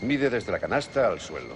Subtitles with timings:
[0.00, 1.54] Mide desde la canasta al suelo.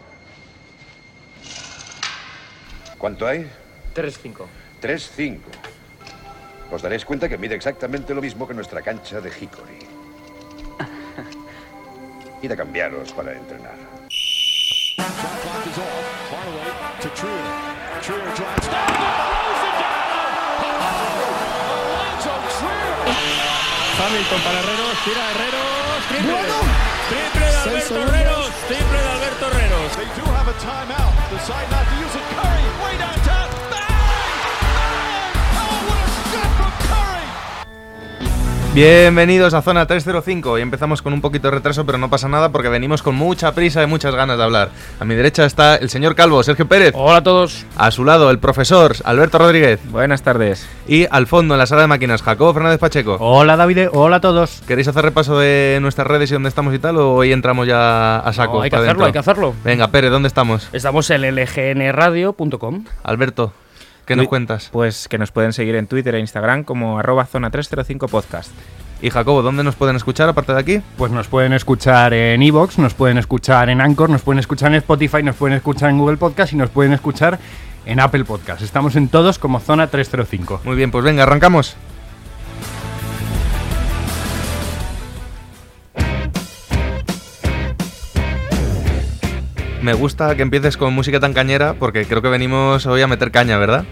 [2.96, 3.50] ¿Cuánto hay?
[3.94, 4.46] 3-5.
[4.80, 5.38] 3-5.
[6.70, 9.78] Os daréis cuenta que mide exactamente lo mismo que nuestra cancha de Hickory.
[12.42, 13.76] Id a cambiaros para entrenar.
[24.00, 26.87] Hamilton para Herreros, tira Herreros, triple.
[27.08, 29.96] Triple de Alberto Herreros, triple de Alberto Herreros.
[29.96, 31.12] They do have a timeout.
[31.32, 32.24] Decide not to use it.
[32.36, 32.57] Curry,
[38.74, 42.50] Bienvenidos a Zona 305 y empezamos con un poquito de retraso, pero no pasa nada
[42.52, 44.68] porque venimos con mucha prisa y muchas ganas de hablar.
[45.00, 46.92] A mi derecha está el señor Calvo, Sergio Pérez.
[46.94, 47.64] Hola a todos.
[47.76, 49.80] A su lado, el profesor Alberto Rodríguez.
[49.90, 50.68] Buenas tardes.
[50.86, 53.16] Y al fondo, en la sala de máquinas, Jacobo Fernández Pacheco.
[53.18, 54.62] Hola David, hola a todos.
[54.66, 56.98] ¿Queréis hacer repaso de nuestras redes y dónde estamos y tal?
[56.98, 58.58] ¿O hoy entramos ya a saco?
[58.58, 59.06] No, hay que hacerlo, dentro?
[59.06, 59.54] hay que hacerlo.
[59.64, 60.68] Venga, Pérez, ¿dónde estamos?
[60.72, 62.84] Estamos en lgnradio.com.
[63.02, 63.52] Alberto,
[64.08, 64.70] ¿qué nos cuentas?
[64.72, 68.50] Pues que nos pueden seguir en Twitter e Instagram como arroba zona 305 podcast.
[69.00, 70.80] Y Jacobo, ¿dónde nos pueden escuchar aparte de aquí?
[70.96, 74.76] Pues nos pueden escuchar en Evox, nos pueden escuchar en Anchor, nos pueden escuchar en
[74.76, 77.38] Spotify, nos pueden escuchar en Google Podcast y nos pueden escuchar
[77.86, 78.62] en Apple Podcast.
[78.62, 80.62] Estamos en todos como Zona 305.
[80.64, 81.76] Muy bien, pues venga, arrancamos.
[89.82, 93.30] Me gusta que empieces con música tan cañera porque creo que venimos hoy a meter
[93.30, 93.84] caña, ¿verdad?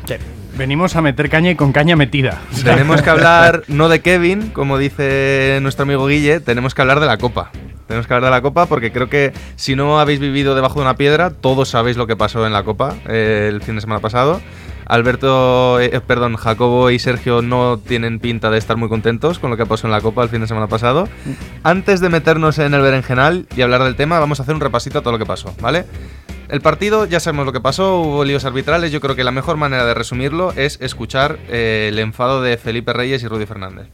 [0.57, 2.41] Venimos a meter caña y con caña metida.
[2.65, 7.07] Tenemos que hablar no de Kevin, como dice nuestro amigo Guille, tenemos que hablar de
[7.07, 7.51] la Copa.
[7.87, 10.87] Tenemos que hablar de la Copa porque creo que si no habéis vivido debajo de
[10.87, 14.01] una piedra, todos sabéis lo que pasó en la Copa eh, el fin de semana
[14.01, 14.41] pasado.
[14.87, 19.57] Alberto, eh, perdón, Jacobo y Sergio no tienen pinta de estar muy contentos con lo
[19.57, 21.09] que pasó en la Copa el fin de semana pasado.
[21.63, 24.99] Antes de meternos en el berenjenal y hablar del tema, vamos a hacer un repasito
[24.99, 25.85] a todo lo que pasó, ¿vale?
[26.49, 28.93] El partido, ya sabemos lo que pasó, hubo líos arbitrales.
[28.93, 32.93] Yo creo que la mejor manera de resumirlo es escuchar eh, el enfado de Felipe
[32.93, 33.89] Reyes y Rudy Fernández.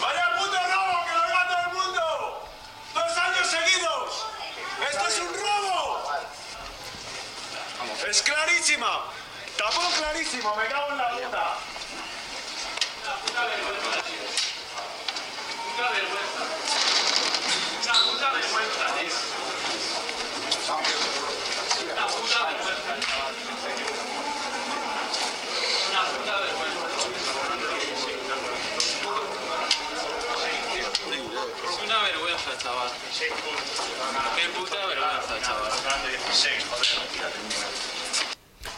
[0.00, 2.02] ¡Vaya puto robo que lo vea todo el mundo!
[2.94, 4.30] ¡Dos años seguidos!
[4.88, 6.06] ¡Esto es un robo!
[8.08, 9.10] ¡Es clarísima!
[9.58, 10.54] ¡Tapón clarísimo!
[10.54, 11.44] ¡Me cago en la puta!
[13.26, 13.96] Una vergüenza,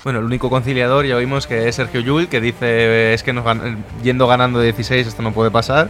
[0.05, 3.45] Bueno, el único conciliador ya vimos que es Sergio Llull, que dice es que nos
[3.45, 5.89] gan- yendo ganando de 16 esto no puede pasar.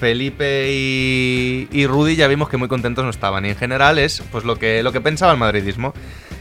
[0.00, 3.46] Felipe y, y Rudy ya vimos que muy contentos no estaban.
[3.46, 5.94] Y en general es pues lo que, lo que pensaba el madridismo.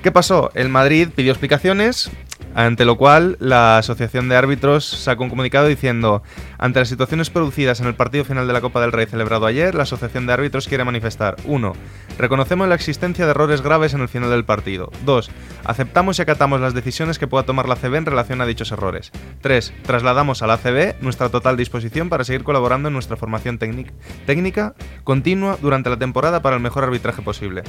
[0.05, 0.51] ¿Qué pasó?
[0.53, 2.11] El Madrid pidió explicaciones,
[2.53, 6.21] ante lo cual la Asociación de Árbitros sacó un comunicado diciendo,
[6.59, 9.73] ante las situaciones producidas en el partido final de la Copa del Rey celebrado ayer,
[9.73, 11.73] la Asociación de Árbitros quiere manifestar 1.
[12.19, 14.91] Reconocemos la existencia de errores graves en el final del partido.
[15.05, 15.31] 2.
[15.63, 19.11] Aceptamos y acatamos las decisiones que pueda tomar la CB en relación a dichos errores.
[19.41, 19.73] 3.
[19.87, 23.91] Trasladamos a la CB nuestra total disposición para seguir colaborando en nuestra formación técnic-
[24.27, 27.63] técnica continua durante la temporada para el mejor arbitraje posible.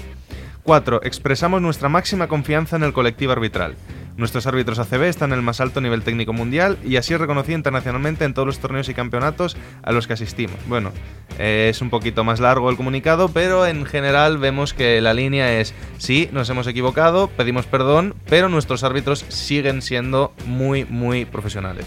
[0.66, 1.00] 4.
[1.04, 3.77] Expresamos nuestra máxima confianza en el colectivo arbitral.
[4.16, 7.56] Nuestros árbitros ACB están en el más alto nivel técnico mundial y así es reconocido
[7.56, 10.56] internacionalmente en todos los torneos y campeonatos a los que asistimos.
[10.69, 10.91] Bueno,
[11.38, 15.60] eh, es un poquito más largo el comunicado, pero en general vemos que la línea
[15.60, 21.87] es, sí, nos hemos equivocado, pedimos perdón, pero nuestros árbitros siguen siendo muy, muy profesionales.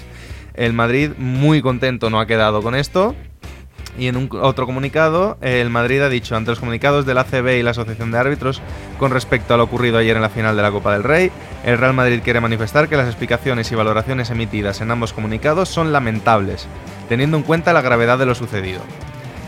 [0.53, 3.15] El Madrid muy contento no ha quedado con esto,
[3.97, 7.63] y en un otro comunicado, el Madrid ha dicho ante los comunicados del ACB y
[7.63, 8.61] la Asociación de Árbitros
[8.97, 11.31] con respecto a lo ocurrido ayer en la final de la Copa del Rey,
[11.65, 15.91] el Real Madrid quiere manifestar que las explicaciones y valoraciones emitidas en ambos comunicados son
[15.91, 16.67] lamentables,
[17.07, 18.81] teniendo en cuenta la gravedad de lo sucedido.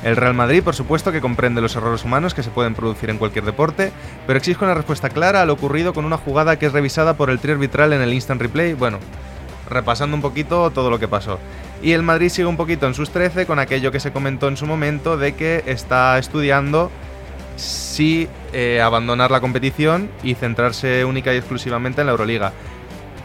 [0.04, 3.20] El Real Madrid, por supuesto, que comprende los errores humanos que se pueden producir en
[3.20, 3.92] cualquier deporte,
[4.26, 7.30] pero exige una respuesta clara a lo ocurrido con una jugada que es revisada por
[7.30, 8.74] el trío arbitral en el instant replay.
[8.74, 8.98] Bueno,
[9.72, 11.40] repasando un poquito todo lo que pasó.
[11.82, 14.58] Y el Madrid sigue un poquito en sus 13 con aquello que se comentó en
[14.58, 16.92] su momento de que está estudiando
[17.56, 22.54] si eh, abandonar la competición y centrarse única y exclusivamente en la Euroliga.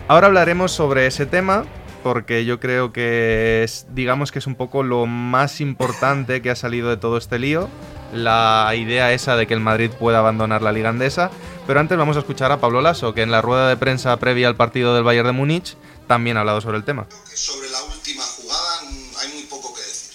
[0.08, 1.64] Ahora hablaremos sobre ese tema
[2.02, 6.54] porque yo creo que es, digamos que es un poco lo más importante que ha
[6.54, 7.68] salido de todo este lío,
[8.12, 11.32] la idea esa de que el Madrid pueda abandonar la liga andesa,
[11.66, 14.46] pero antes vamos a escuchar a Pablo Lasso, que en la rueda de prensa previa
[14.46, 15.76] al partido del Bayern de Múnich
[16.06, 17.08] también ha hablado sobre el tema.
[17.34, 18.80] sobre la última jugada
[19.18, 20.14] hay muy poco que decir.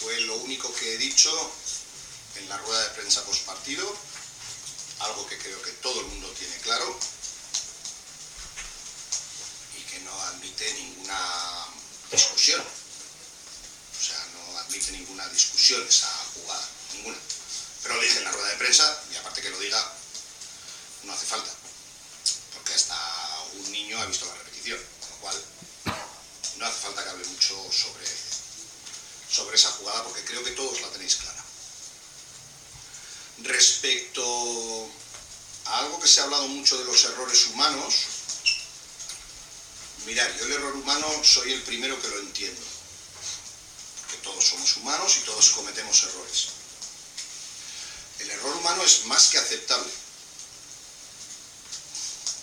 [0.00, 1.30] Fue lo único que he dicho
[2.36, 3.84] en la rueda de prensa post partido,
[5.00, 6.96] algo que creo que todo el mundo tiene claro
[9.76, 11.18] y que no admite ninguna
[12.12, 12.60] discusión.
[12.60, 17.16] O sea, no admite ninguna discusión esa jugada, ninguna.
[17.86, 19.80] Pero lo dije en la rueda de prensa y aparte que lo diga,
[21.04, 21.52] no hace falta.
[22.54, 22.96] Porque hasta
[23.54, 25.44] un niño ha visto la repetición, con lo cual
[26.56, 28.08] no hace falta que hable mucho sobre,
[29.30, 31.44] sobre esa jugada porque creo que todos la tenéis clara.
[33.44, 34.90] Respecto
[35.66, 37.94] a algo que se ha hablado mucho de los errores humanos,
[40.06, 42.62] mirad, yo el error humano soy el primero que lo entiendo.
[44.10, 46.65] Que todos somos humanos y todos cometemos errores.
[48.18, 49.90] El error humano es más que aceptable.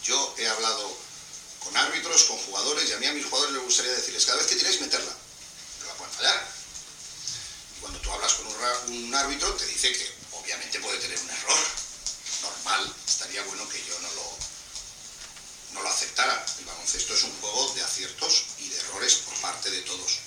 [0.03, 0.97] Yo he hablado
[1.63, 4.47] con árbitros, con jugadores, y a mí a mis jugadores les gustaría decirles, cada vez
[4.47, 5.15] que tiráis, meterla.
[5.79, 6.47] Pero la pueden fallar.
[7.77, 11.29] Y cuando tú hablas con un, un árbitro, te dice que obviamente puede tener un
[11.29, 11.59] error.
[12.41, 14.37] Normal, estaría bueno que yo no lo,
[15.73, 16.45] no lo aceptara.
[16.59, 20.19] El baloncesto es un juego de aciertos y de errores por parte de todos.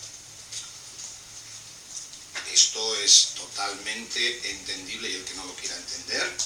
[2.52, 6.36] Esto es totalmente entendible y el que no lo quiera entender,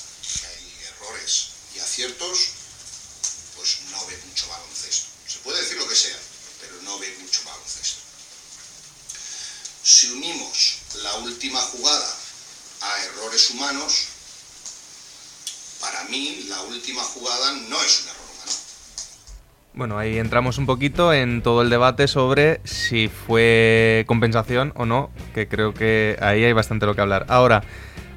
[0.41, 2.38] que hay errores y aciertos,
[3.56, 5.08] pues no ve mucho baloncesto.
[5.29, 6.19] Se puede decir lo que sea,
[6.61, 8.00] pero no ve mucho baloncesto.
[9.82, 12.19] Si unimos la última jugada
[12.81, 13.93] a errores humanos,
[15.81, 18.20] para mí la última jugada no es un error.
[19.73, 25.11] Bueno, ahí entramos un poquito en todo el debate sobre si fue compensación o no,
[25.33, 27.25] que creo que ahí hay bastante lo que hablar.
[27.29, 27.63] Ahora,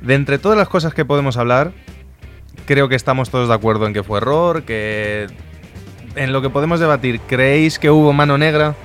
[0.01, 1.71] de entre todas las cosas que podemos hablar,
[2.65, 5.27] creo que estamos todos de acuerdo en que fue error, que
[6.15, 8.75] en lo que podemos debatir, ¿creéis que hubo mano negra?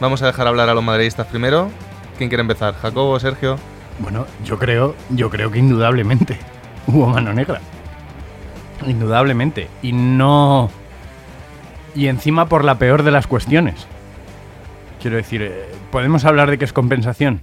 [0.00, 1.70] Vamos a dejar hablar a los madridistas primero.
[2.18, 2.74] ¿Quién quiere empezar?
[2.74, 3.56] ¿Jacobo, Sergio?
[4.00, 6.38] Bueno, yo creo, yo creo que indudablemente
[6.88, 7.60] hubo mano negra.
[8.84, 9.68] Indudablemente.
[9.80, 10.70] Y no.
[11.94, 13.86] Y encima por la peor de las cuestiones.
[15.00, 17.42] Quiero decir, eh, ¿podemos hablar de que es compensación?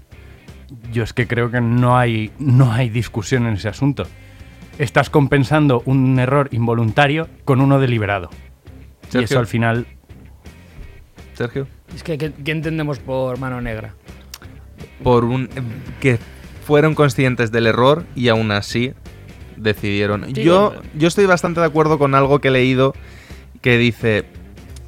[0.91, 4.07] Yo es que creo que no hay, no hay discusión en ese asunto.
[4.77, 8.29] Estás compensando un error involuntario con uno deliberado.
[9.09, 9.25] Y Sergio.
[9.25, 9.85] eso al final
[11.35, 11.67] Sergio.
[11.95, 13.93] Es que, ¿qué, qué entendemos por mano negra?
[15.03, 15.49] Por un
[15.99, 16.19] que
[16.65, 18.93] fueron conscientes del error y aún así
[19.57, 20.25] decidieron.
[20.33, 22.93] Sí, yo, yo estoy bastante de acuerdo con algo que he leído
[23.61, 24.25] que dice,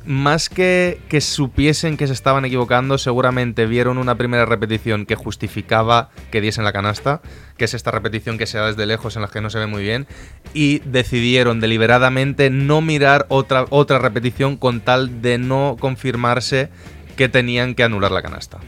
[0.06, 6.10] más que que supiesen que se estaban equivocando, seguramente vieron una primera repetición que justificaba
[6.32, 7.22] que diesen la canasta,
[7.58, 9.68] que es esta repetición que se da desde lejos en la que no se ve
[9.68, 10.08] muy bien,
[10.54, 16.70] y decidieron deliberadamente no mirar otra, otra repetición con tal de no confirmarse
[17.16, 18.60] que tenían que anular la canasta.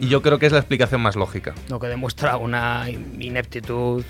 [0.00, 1.54] Y yo creo que es la explicación más lógica.
[1.68, 2.84] Lo que demuestra una
[3.18, 4.04] ineptitud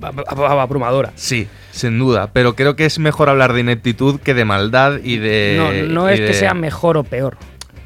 [0.00, 1.12] ab- ab- abrumadora.
[1.14, 5.16] Sí, sin duda, pero creo que es mejor hablar de ineptitud que de maldad y
[5.18, 5.56] de...
[5.88, 7.36] no no es de- que sea mejor o peor.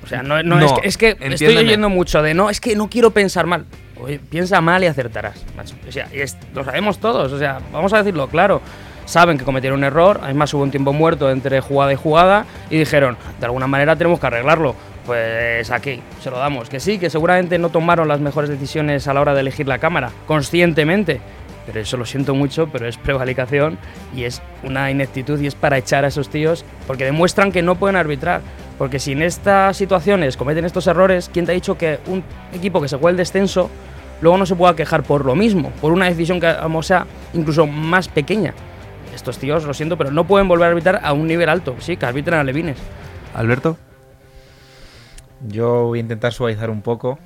[0.02, 2.60] O sea, no, no No, es que, es que estoy oyendo mucho de no, es
[2.60, 3.66] que no quiero pensar mal.
[4.00, 5.44] Oye, piensa mal y acertarás.
[5.56, 5.74] macho.
[5.88, 7.30] O sea, es- lo sabemos todos.
[7.32, 8.62] O sea, vamos a decirlo claro.
[9.04, 12.78] Saben que cometieron un error, además hubo un tiempo muerto entre jugada y jugada y
[12.78, 14.76] dijeron, de alguna manera tenemos que arreglarlo.
[15.10, 16.70] Pues aquí, se lo damos.
[16.70, 19.78] Que sí, que seguramente no tomaron las mejores decisiones a la hora de elegir la
[19.78, 21.20] cámara, conscientemente.
[21.66, 23.76] Pero eso lo siento mucho, pero es prevaricación
[24.14, 27.74] y es una ineptitud y es para echar a esos tíos porque demuestran que no
[27.74, 28.40] pueden arbitrar.
[28.78, 32.22] Porque si en estas situaciones cometen estos errores, ¿quién te ha dicho que un
[32.54, 33.68] equipo que se juega el descenso
[34.20, 35.72] luego no se pueda quejar por lo mismo?
[35.80, 38.54] Por una decisión que o sea incluso más pequeña.
[39.12, 41.74] Estos tíos, lo siento, pero no pueden volver a arbitrar a un nivel alto.
[41.80, 42.78] Sí, que arbitren a Levines.
[43.34, 43.76] Alberto.
[45.48, 47.18] Yo voy a intentar suavizar un poco.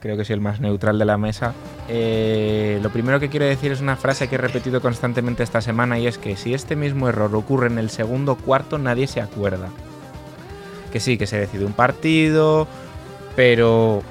[0.00, 1.52] Creo que soy el más neutral de la mesa.
[1.88, 5.98] Eh, lo primero que quiero decir es una frase que he repetido constantemente esta semana
[5.98, 9.68] y es que si este mismo error ocurre en el segundo cuarto nadie se acuerda.
[10.90, 12.66] Que sí, que se decide un partido,
[13.36, 14.02] pero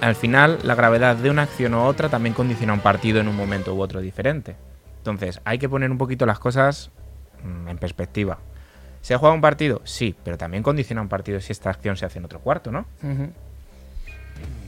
[0.00, 3.36] al final la gravedad de una acción u otra también condiciona un partido en un
[3.36, 4.54] momento u otro diferente.
[4.98, 6.90] Entonces hay que poner un poquito las cosas
[7.42, 8.38] mm, en perspectiva.
[9.00, 9.80] ¿Se ha jugado un partido?
[9.84, 12.86] Sí, pero también condiciona un partido si esta acción se hace en otro cuarto, ¿no?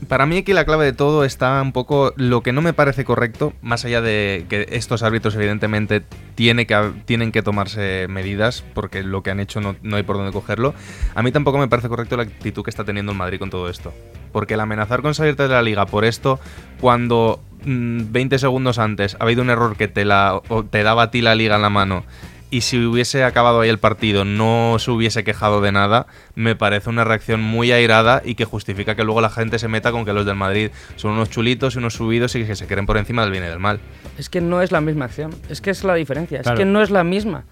[0.07, 3.05] Para mí aquí la clave de todo está un poco lo que no me parece
[3.05, 6.01] correcto, más allá de que estos árbitros evidentemente
[6.33, 10.17] tiene que, tienen que tomarse medidas, porque lo que han hecho no, no hay por
[10.17, 10.73] dónde cogerlo,
[11.13, 13.69] a mí tampoco me parece correcto la actitud que está teniendo el Madrid con todo
[13.69, 13.93] esto.
[14.31, 16.39] Porque el amenazar con salirte de la liga por esto,
[16.81, 21.03] cuando mm, 20 segundos antes ha habido un error que te, la, o te daba
[21.03, 22.03] a ti la liga en la mano
[22.51, 26.05] y si hubiese acabado ahí el partido, no se hubiese quejado de nada,
[26.35, 29.91] me parece una reacción muy airada y que justifica que luego la gente se meta
[29.91, 32.85] con que los del Madrid son unos chulitos y unos subidos y que se creen
[32.85, 33.79] por encima del bien y del mal.
[34.17, 35.33] Es que no es la misma acción.
[35.49, 36.41] Es que es la diferencia.
[36.41, 36.57] Claro.
[36.57, 37.45] Es que no es la misma.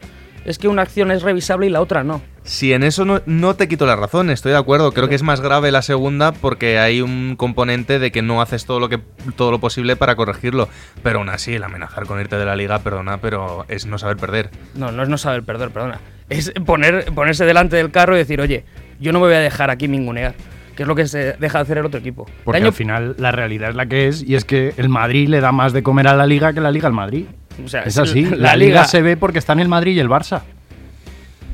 [0.50, 2.22] Es que una acción es revisable y la otra no.
[2.42, 4.92] Si en eso no, no te quito la razón, estoy de acuerdo.
[4.92, 8.66] Creo que es más grave la segunda porque hay un componente de que no haces
[8.66, 9.00] todo lo que
[9.36, 10.68] todo lo posible para corregirlo.
[11.04, 14.18] Pero aún así, el amenazar con irte de la liga, perdona, pero es no saber
[14.18, 14.50] perder.
[14.74, 16.00] No, no es no saber perder, perdona.
[16.30, 18.66] Es poner, ponerse delante del carro y decir, oye,
[19.00, 20.34] yo no me voy a dejar aquí ningunear.
[20.76, 22.26] Que es lo que se deja de hacer el otro equipo.
[22.44, 25.28] Porque año- al final la realidad es la que es y es que el Madrid
[25.28, 27.26] le da más de comer a la liga que la liga al Madrid.
[27.66, 28.24] O sea, Es así.
[28.24, 30.42] la, La, liga, se ve porque están el Madrid y el Barça.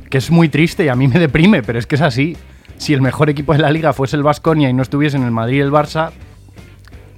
[0.09, 2.37] Que es muy triste y a mí me deprime, pero es que es así.
[2.77, 5.57] Si el mejor equipo de la liga fuese el Vasconia y no estuviesen el Madrid
[5.57, 6.11] y el Barça,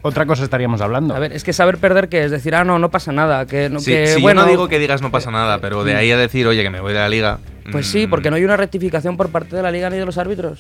[0.02, 1.16] otra cosa estaríamos hablando.
[1.16, 3.46] A ver, es que saber perder que es decir, ah, no, no pasa nada.
[3.46, 5.84] Que, no, Sí, que, si bueno, yo no digo que digas no pasa nada, pero
[5.84, 7.40] de ahí a decir, oye, que me voy de la liga.
[7.72, 10.06] Pues sí, mm, porque no hay una rectificación por parte de la liga ni de
[10.06, 10.60] los árbitros.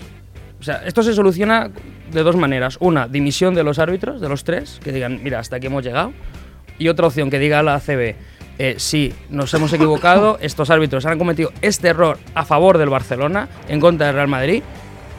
[0.59, 1.69] O sea, esto se soluciona
[2.11, 2.77] de dos maneras.
[2.79, 6.13] Una, dimisión de los árbitros, de los tres, que digan, mira, hasta aquí hemos llegado.
[6.77, 8.15] Y otra opción, que diga la ACB,
[8.59, 13.49] eh, sí, nos hemos equivocado, estos árbitros han cometido este error a favor del Barcelona,
[13.67, 14.63] en contra del Real Madrid,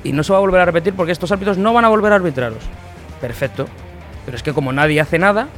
[0.04, 2.12] y no se va a volver a repetir porque estos árbitros no van a volver
[2.12, 2.62] a arbitraros.
[3.20, 3.66] Perfecto.
[4.24, 5.48] Pero es que como nadie hace nada,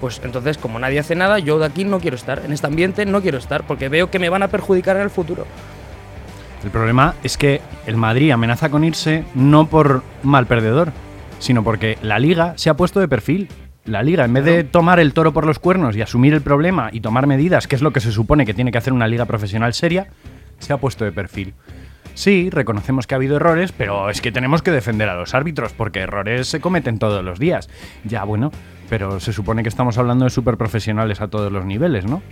[0.00, 3.06] pues entonces como nadie hace nada, yo de aquí no quiero estar, en este ambiente
[3.06, 5.46] no quiero estar, porque veo que me van a perjudicar en el futuro.
[6.64, 10.92] El problema es que el Madrid amenaza con irse no por mal perdedor,
[11.38, 13.48] sino porque la liga se ha puesto de perfil.
[13.86, 16.88] La liga, en vez de tomar el toro por los cuernos y asumir el problema
[16.90, 19.26] y tomar medidas, que es lo que se supone que tiene que hacer una liga
[19.26, 20.06] profesional seria,
[20.58, 21.52] se ha puesto de perfil.
[22.14, 25.74] Sí, reconocemos que ha habido errores, pero es que tenemos que defender a los árbitros,
[25.74, 27.68] porque errores se cometen todos los días.
[28.04, 28.52] Ya, bueno,
[28.88, 32.22] pero se supone que estamos hablando de superprofesionales a todos los niveles, ¿no?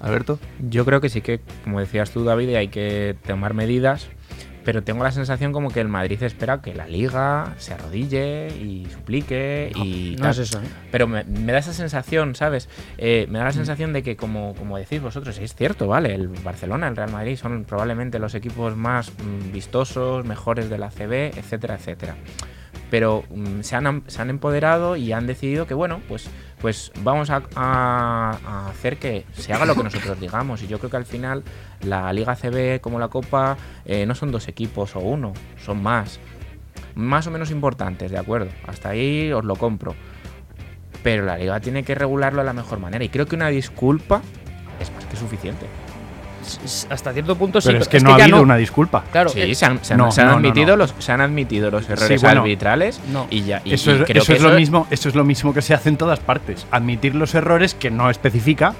[0.00, 0.38] Alberto.
[0.70, 4.08] Yo creo que sí que, como decías tú, David, hay que tomar medidas,
[4.64, 8.86] pero tengo la sensación como que el Madrid espera que la liga se arrodille y
[8.92, 10.30] suplique y No tal.
[10.32, 10.66] es eso, ¿eh?
[10.90, 12.68] Pero me, me da esa sensación, ¿sabes?
[12.98, 16.14] Eh, me da la sensación de que, como, como decís vosotros, es cierto, ¿vale?
[16.14, 20.90] El Barcelona, el Real Madrid son probablemente los equipos más mm, vistosos, mejores de la
[20.90, 22.16] CB, etcétera, etcétera.
[22.90, 26.28] Pero mm, se, han, se han empoderado y han decidido que, bueno, pues,
[26.62, 30.62] pues vamos a, hacer que se haga lo que nosotros digamos.
[30.62, 31.42] Y yo creo que al final
[31.82, 36.20] la Liga CB como la Copa eh, no son dos equipos o uno, son más.
[36.94, 38.48] Más o menos importantes, de acuerdo.
[38.66, 39.96] Hasta ahí os lo compro.
[41.02, 43.02] Pero la liga tiene que regularlo de la mejor manera.
[43.02, 44.22] Y creo que una disculpa
[44.78, 45.66] es más que suficiente.
[46.90, 47.68] Hasta cierto punto sí.
[47.68, 49.04] Pero es que no ha habido una disculpa.
[49.12, 50.76] Claro, sí, se han, se han- no, se han no, no, admitido no.
[50.78, 53.26] Los, se han admitido los errores bueno, arbitrales no.
[53.30, 53.62] y ya.
[53.64, 55.62] y- Eso, y es, creo eso que es lo mismo, eso es lo mismo que
[55.62, 56.66] se hace en todas partes.
[56.70, 58.74] Admitir los errores que no especifica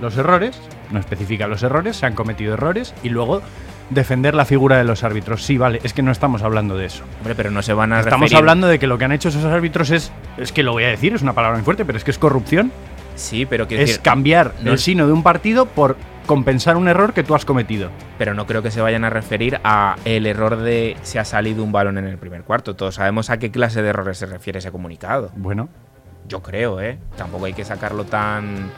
[0.00, 0.58] los errores,
[0.90, 3.42] no especifica los errores, se han cometido errores y luego
[3.90, 5.42] defender la figura de los árbitros.
[5.44, 7.04] Sí, vale, es que no estamos hablando de eso.
[7.18, 9.28] Hombre, pero no se van a Estamos referir- hablando de que lo que han hecho
[9.28, 11.96] esos árbitros es, es que lo voy a decir, es una palabra muy fuerte, pero
[11.98, 12.72] es que es corrupción.
[13.14, 16.88] Sí, pero quiero Es decir, cambiar no el sino de un partido por compensar un
[16.88, 17.90] error que tú has cometido.
[18.18, 21.62] pero no creo que se vayan a referir a el error de se ha salido
[21.64, 22.74] un balón en el primer cuarto.
[22.76, 25.30] Todos sabemos a qué clase de errores se refiere ese comunicado.
[25.36, 25.68] Bueno,
[26.28, 26.98] Yo creo, ¿eh?
[27.16, 28.70] Tampoco hay que sacarlo tan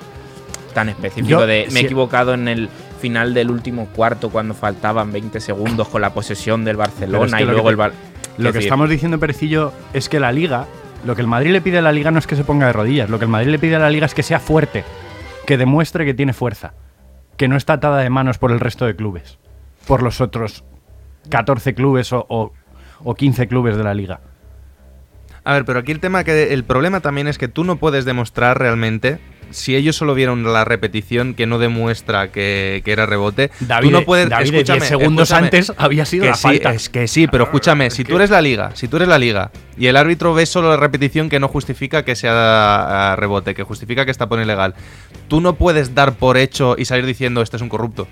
[0.74, 2.68] tan específico Yo, de me si- he equivocado en el
[3.00, 7.42] final del último cuarto cuando faltaban 20 segundos con la posesión del Barcelona es que
[7.42, 7.92] y lo luego que el Bar-
[8.38, 10.66] Lo que decir, estamos diciendo, Perecillo, es que la liga,
[11.04, 12.72] lo que el Madrid le pide a la liga no es que se ponga de
[12.74, 14.84] rodillas, lo que el Madrid le pide a la liga es que sea fuerte,
[15.46, 16.74] que demuestre que tiene fuerza,
[17.36, 19.38] que no está atada de manos por el resto de clubes,
[19.86, 20.64] por los otros
[21.30, 22.52] 14 clubes o, o-
[23.04, 24.20] o 15 clubes de la liga.
[25.44, 28.04] A ver, pero aquí el tema que el problema también es que tú no puedes
[28.04, 29.18] demostrar realmente
[29.50, 33.50] si ellos solo vieron la repetición que no demuestra que, que era rebote.
[33.60, 35.46] David, tú no puedes David, escúchame, 10 segundos escúchame.
[35.46, 36.72] antes había sido que la sí, falta.
[36.72, 39.50] Es que sí, pero escúchame, si tú eres la liga, si tú eres la liga
[39.78, 44.04] y el árbitro ve solo la repetición que no justifica que sea rebote, que justifica
[44.04, 44.74] que está por ilegal,
[45.28, 48.08] tú no puedes dar por hecho y salir diciendo este es un corrupto.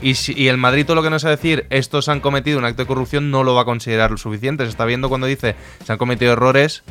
[0.00, 2.58] Y, si, y el Madrid todo lo que nos va a decir, estos han cometido
[2.58, 4.64] un acto de corrupción, no lo va a considerar lo suficiente.
[4.64, 6.82] Se está viendo cuando dice, se han cometido errores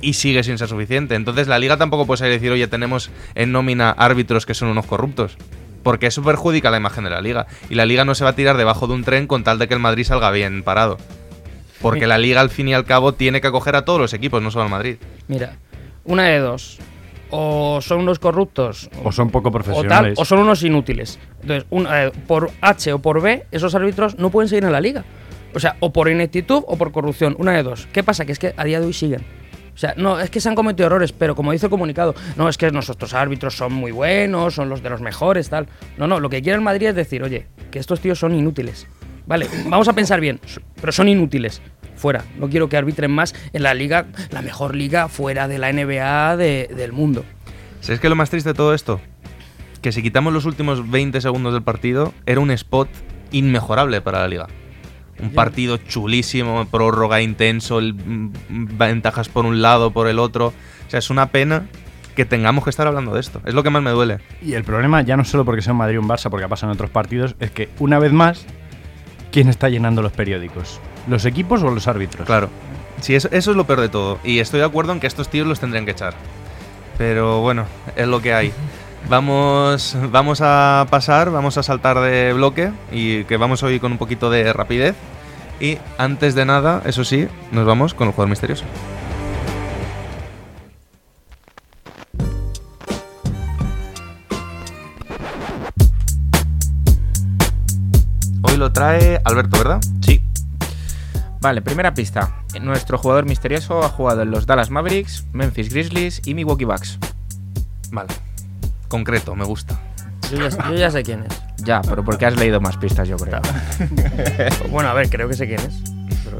[0.00, 1.14] y sigue sin ser suficiente.
[1.14, 4.68] Entonces la liga tampoco puede salir y decir, oye, tenemos en nómina árbitros que son
[4.68, 5.36] unos corruptos.
[5.82, 7.46] Porque eso perjudica la imagen de la liga.
[7.70, 9.66] Y la liga no se va a tirar debajo de un tren con tal de
[9.68, 10.98] que el Madrid salga bien parado.
[11.80, 14.42] Porque la liga al fin y al cabo tiene que acoger a todos los equipos,
[14.42, 14.96] no solo al Madrid.
[15.28, 15.56] Mira,
[16.04, 16.78] una de dos.
[17.30, 20.18] O son unos corruptos, O son poco o tal, profesionales.
[20.18, 21.18] o son unos inútiles.
[21.40, 24.80] Entonces, un- eh, por H o por B, esos árbitros no pueden seguir en la
[24.80, 25.04] liga.
[25.54, 27.86] O sea, o por ineptitud o por corrupción, una de dos.
[27.92, 28.24] ¿Qué pasa?
[28.26, 29.24] Que es que a día de hoy siguen.
[29.74, 32.48] O sea, no, es que se han cometido errores, pero como dice el comunicado, no,
[32.48, 35.68] es que nuestros árbitros son muy buenos, son los de los mejores, tal.
[35.96, 38.86] No, no, lo que quiere el Madrid es decir, oye, que estos tíos son inútiles.
[39.26, 40.40] Vale, vamos a pensar bien,
[40.80, 41.62] pero son inútiles.
[41.96, 45.70] Fuera, no quiero que arbitren más en la liga, la mejor liga fuera de la
[45.72, 47.24] NBA de- del mundo.
[47.80, 49.00] ¿Sabes qué es lo más triste de todo esto?
[49.82, 52.88] Que si quitamos los últimos 20 segundos del partido, era un spot
[53.30, 54.46] inmejorable para la liga.
[55.22, 58.30] Un partido chulísimo, prórroga intenso, el- mm,
[58.78, 60.48] ventajas por un lado, por el otro.
[60.48, 61.66] O sea, es una pena
[62.16, 63.40] que tengamos que estar hablando de esto.
[63.46, 64.18] Es lo que más me duele.
[64.42, 66.48] Y el problema, ya no solo porque sea un Madrid o un Barça, porque ha
[66.48, 68.44] pasado en otros partidos, es que una vez más,
[69.30, 70.80] ¿quién está llenando los periódicos?
[71.08, 72.26] ¿Los equipos o los árbitros?
[72.26, 72.48] Claro.
[73.00, 74.18] Sí, eso, eso es lo peor de todo.
[74.24, 76.14] Y estoy de acuerdo en que estos tíos los tendrían que echar.
[76.98, 77.64] Pero bueno,
[77.96, 78.52] es lo que hay.
[79.08, 83.98] Vamos, vamos a pasar, vamos a saltar de bloque y que vamos hoy con un
[83.98, 84.94] poquito de rapidez.
[85.60, 88.64] Y antes de nada, eso sí, nos vamos con el jugador misterioso.
[98.42, 99.80] Hoy lo trae Alberto, ¿verdad?
[100.00, 100.22] Sí.
[101.40, 102.42] Vale, primera pista.
[102.60, 106.98] Nuestro jugador misterioso ha jugado en los Dallas Mavericks, Memphis Grizzlies y Milwaukee Bucks.
[107.90, 108.29] Vale.
[108.90, 109.80] Concreto, me gusta.
[110.30, 111.40] Yo ya, yo ya sé quién es.
[111.64, 113.40] Ya, pero porque has leído más pistas, yo creo.
[114.70, 115.74] Bueno, a ver, creo que sé quién es.
[116.24, 116.38] pero-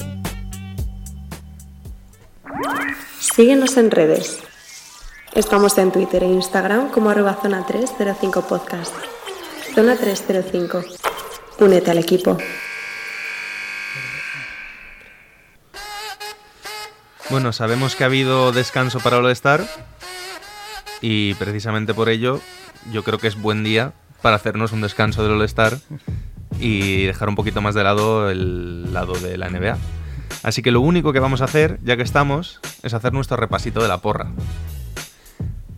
[3.19, 4.41] Síguenos en redes.
[5.35, 8.93] Estamos en Twitter e Instagram como arroba zona 305 podcast.
[9.75, 10.83] Zona 305.
[11.61, 12.37] Únete al equipo.
[17.31, 19.65] Bueno, sabemos que ha habido descanso para el All-Star
[21.01, 22.41] y precisamente por ello
[22.93, 23.93] yo creo que es buen día
[24.23, 25.79] para hacernos un descanso del All-Star
[26.59, 29.79] y dejar un poquito más de lado el lado de la NBA.
[30.43, 33.83] Así que lo único que vamos a hacer, ya que estamos, es hacer nuestro repasito
[33.83, 34.29] de la porra.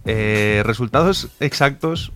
[0.05, 2.12] Eh, resultados exactos,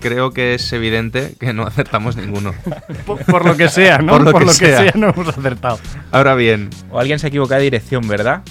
[0.00, 2.54] creo que es evidente que no acertamos ninguno.
[3.06, 4.12] Por, por lo que sea, ¿no?
[4.12, 4.82] Por lo que sea.
[4.82, 4.92] sea.
[4.94, 5.78] no hemos acertado.
[6.12, 8.42] Ahora bien, O alguien se ha equivocado de dirección, ¿verdad?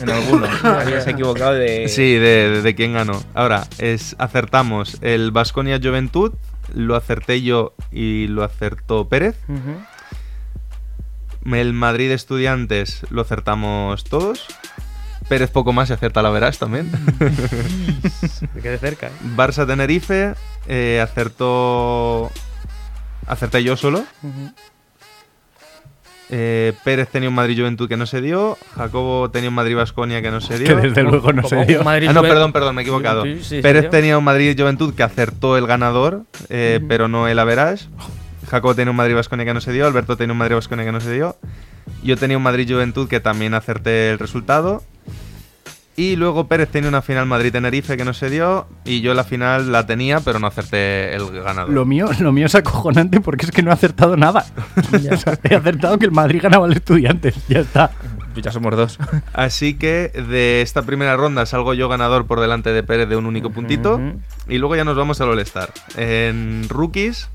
[0.00, 0.46] En alguno.
[0.62, 1.88] alguien se ha equivocado de.
[1.88, 3.22] Sí, de, de- de quién ganó.
[3.34, 6.32] Ahora, es, acertamos el Vasconia Juventud,
[6.74, 9.36] lo acerté yo y lo acertó Pérez.
[11.44, 14.46] El Madrid Estudiantes lo acertamos todos.
[15.28, 16.90] Pérez poco más y acierta la verás también.
[18.54, 19.06] Me quedé cerca.
[19.08, 19.10] ¿eh?
[19.36, 20.34] Barça Tenerife
[20.68, 22.30] eh, acertó.
[23.26, 24.04] Acerté yo solo.
[26.36, 28.58] Eh, Pérez tenía un Madrid Juventud que no se dio.
[28.74, 30.66] Jacobo tenía un Madrid Vasconia que no se dio.
[30.66, 31.88] Que desde luego no se dio.
[31.88, 33.22] Ah, no, perdón, perdón, me he equivocado.
[33.22, 37.28] Sí, sí, sí, Pérez tenía un Madrid Juventud que acertó el ganador, eh, pero no
[37.28, 37.86] el average.
[38.50, 40.90] Jacobo tenía un Madrid Vasconia que no se dio, Alberto tenía un Madrid Vasconia que
[40.90, 41.36] no se dio.
[42.02, 44.82] Yo tenía un Madrid Juventud que también acerté el resultado.
[45.96, 48.66] Y luego Pérez tenía una final Madrid-Tenerife que no se dio.
[48.84, 51.70] Y yo la final la tenía, pero no acerté el ganador.
[51.70, 54.44] Lo mío, lo mío es acojonante porque es que no he acertado nada.
[55.14, 57.34] O sea, he acertado que el Madrid ganaba al Estudiantes.
[57.48, 57.90] Ya está.
[58.32, 58.98] Pues ya somos dos.
[59.32, 63.26] Así que de esta primera ronda salgo yo ganador por delante de Pérez de un
[63.26, 64.00] único puntito.
[64.48, 65.70] Y luego ya nos vamos al All-Star.
[65.96, 67.28] En rookies.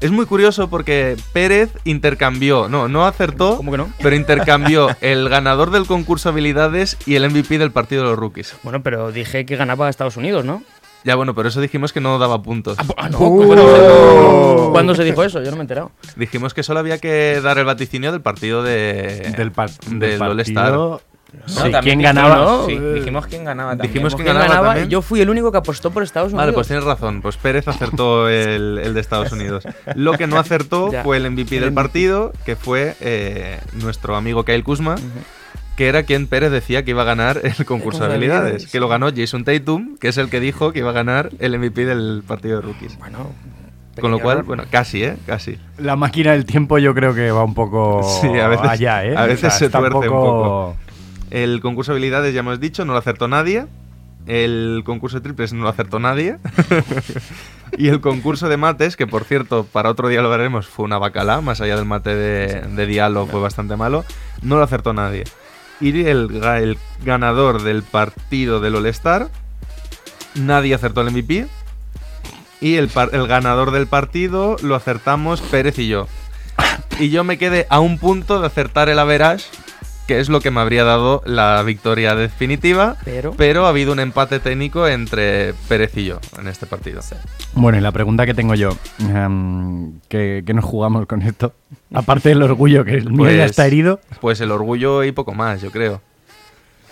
[0.00, 3.88] Es muy curioso porque Pérez intercambió, no, no acertó, ¿Cómo que no?
[4.02, 8.54] pero intercambió el ganador del concurso habilidades y el MVP del partido de los rookies.
[8.62, 10.62] Bueno, pero dije que ganaba a Estados Unidos, ¿no?
[11.04, 12.76] Ya bueno, pero eso dijimos que no daba puntos.
[12.96, 13.18] Ah, no.
[13.18, 15.40] ¿cuándo, ¿Cuándo se dijo eso?
[15.42, 15.92] Yo no me he enterado.
[16.16, 20.18] Dijimos que solo había que dar el vaticinio del partido de Del, par- del del
[20.18, 21.00] partido.
[21.32, 22.66] No, Sí, también ¿Quién dijimos- ganaba?
[22.66, 23.92] Sí, dijimos quién ganaba también.
[23.92, 24.68] Dijimos ¿Quién quién ganaba ganaba?
[24.68, 24.88] también?
[24.90, 26.42] Yo fui el único que apostó por Estados Unidos.
[26.42, 27.20] Vale, pues tienes razón.
[27.22, 29.64] Pues Pérez acertó el, el de Estados Unidos.
[29.94, 31.02] Lo que no acertó Ya.
[31.02, 34.96] fue el MVP del partido, que fue eh, nuestro amigo Kyle Kuzma,
[35.76, 38.66] que era quien Pérez decía que iba a ganar el concurso de habilidades.
[38.66, 41.58] Que lo ganó Jason Tatum, que es el que dijo que iba a ganar el
[41.58, 42.98] MVP del partido de rookies.
[42.98, 43.30] Bueno.
[44.00, 45.16] Con lo cual, bueno, casi, ¿eh?
[45.26, 45.58] Casi.
[45.78, 49.16] La máquina del tiempo yo creo que va un poco Sí, a veces- allá, ¿eh?
[49.16, 50.76] a veces se tuerce un poco-
[51.30, 53.66] El concurso de habilidades, ya hemos dicho, no lo acertó nadie.
[54.26, 56.38] El concurso de triples no lo acertó nadie.
[57.78, 60.98] y el concurso de mates, que por cierto, para otro día lo veremos, fue una
[60.98, 64.04] bacala, más allá del mate de, diálogo fue bastante malo,
[64.42, 65.24] no lo acertó nadie.
[65.80, 69.28] Y el, ga- el ganador del partido del All-Star,
[70.34, 71.46] nadie acertó el MVP.
[72.60, 76.08] Y el, el ganador del partido lo acertamos Pérez y yo.
[76.98, 79.44] Y yo me quedé a un punto de acertar el average,
[80.06, 82.96] que es lo que me habría dado la victoria definitiva.
[83.04, 83.32] Pero.
[83.36, 87.00] Pero ha habido un empate técnico entre Pérez y yo en este partido.
[87.54, 91.52] Bueno, y la pregunta que tengo yo, em, ¿qué, qué nos jugamos con esto?
[91.92, 94.00] Aparte del orgullo, que el mío ya Pues- está herido.
[94.20, 96.00] Pues el orgullo y poco más, yo creo.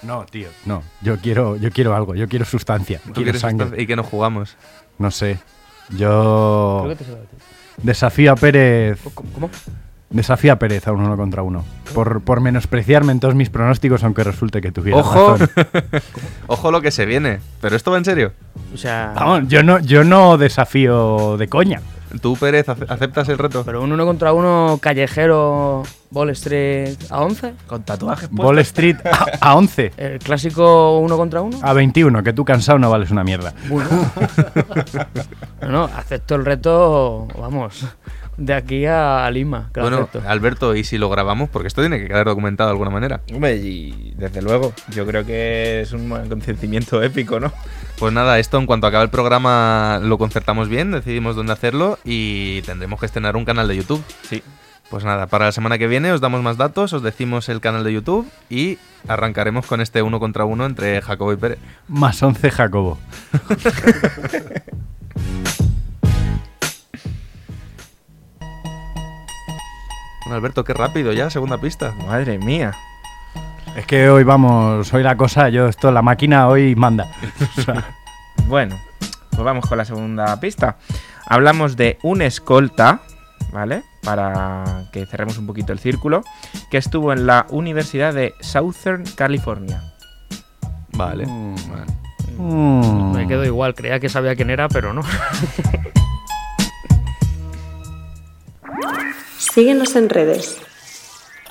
[0.02, 0.82] No, tío, no.
[1.00, 3.00] Yo quiero, yo quiero algo, yo quiero sustancia.
[3.06, 3.64] ¿Tú Quiero sangre.
[3.64, 3.82] sustancia?
[3.82, 4.56] y que no jugamos.
[4.98, 5.38] No sé.
[5.96, 7.38] Yo Creo que te se va a decir.
[7.82, 8.98] desafío a Pérez.
[9.14, 9.50] ¿Cómo?
[10.14, 10.18] Cómo?
[10.18, 11.64] Desafío a Pérez a un uno contra uno.
[11.94, 15.50] Por, por menospreciarme en todos mis pronósticos, aunque resulte que tuviera Ojo, razón.
[16.46, 17.40] ojo lo que se viene.
[17.60, 18.32] Pero esto va en serio.
[18.72, 21.80] O sea, Vamos, yo no, yo no desafío de coña.
[22.22, 23.64] ¿Tú, Pérez, ace- aceptas el reto?
[23.64, 27.54] pero un uno contra uno callejero Ball Street a 11.
[27.66, 29.94] Con tatuajes Wall Street a, a 11.
[29.96, 31.58] El clásico uno contra uno.
[31.60, 33.52] A 21, que tú cansado no vales una mierda.
[33.68, 33.88] Bueno.
[35.62, 37.84] no, no, acepto el reto, vamos,
[38.36, 39.70] de aquí a Lima.
[39.74, 40.22] Bueno, acepto.
[40.26, 41.48] Alberto, ¿y si lo grabamos?
[41.48, 43.20] Porque esto tiene que quedar documentado de alguna manera.
[43.32, 47.52] Hombre, y desde luego, yo creo que es un acontecimiento épico, ¿no?
[47.98, 52.62] Pues nada, esto en cuanto acabe el programa lo concertamos bien, decidimos dónde hacerlo y
[52.62, 54.02] tendremos que estrenar un canal de YouTube.
[54.22, 54.42] Sí.
[54.90, 57.84] Pues nada, para la semana que viene os damos más datos, os decimos el canal
[57.84, 61.58] de YouTube y arrancaremos con este uno contra uno entre Jacobo y Pérez.
[61.88, 62.98] Más 11 Jacobo.
[70.24, 71.92] Bueno, Alberto, qué rápido ya, segunda pista.
[72.06, 72.72] Madre mía.
[73.76, 77.10] Es que hoy vamos, hoy la cosa, yo esto, la máquina hoy manda.
[77.58, 77.84] O sea,
[78.46, 78.76] Bueno,
[79.30, 80.76] pues vamos con la segunda pista.
[81.26, 83.00] Hablamos de un escolta,
[83.52, 83.82] ¿vale?
[84.02, 86.22] Para que cerremos un poquito el círculo,
[86.70, 89.82] que estuvo en la Universidad de Southern California.
[90.92, 91.26] Vale.
[91.26, 91.54] Mm.
[91.70, 91.92] vale.
[92.38, 93.12] mm.
[93.12, 95.02] Me quedo igual, creía que sabía quién era, pero no.
[99.54, 100.56] Síguenos en redes.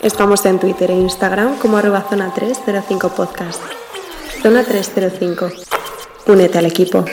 [0.02, 3.62] Estamos en Twitter e Instagram como arroba zona 305 podcast.
[4.42, 5.50] Zona 305.
[6.28, 7.06] Únete al equipo.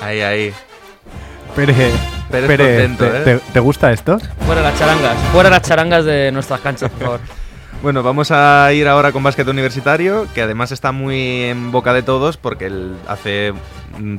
[0.00, 0.54] Ahí, ahí.
[1.54, 1.76] Pérez,
[2.30, 3.38] Pérez Pérez, contento, ¿te, ¿eh?
[3.38, 4.18] te- te gusta esto?
[4.46, 7.20] Fuera las charangas, fuera las charangas de nuestras canchas, por favor.
[7.82, 12.02] Bueno, vamos a ir ahora con básquet universitario, que además está muy en boca de
[12.02, 13.54] todos porque el- hace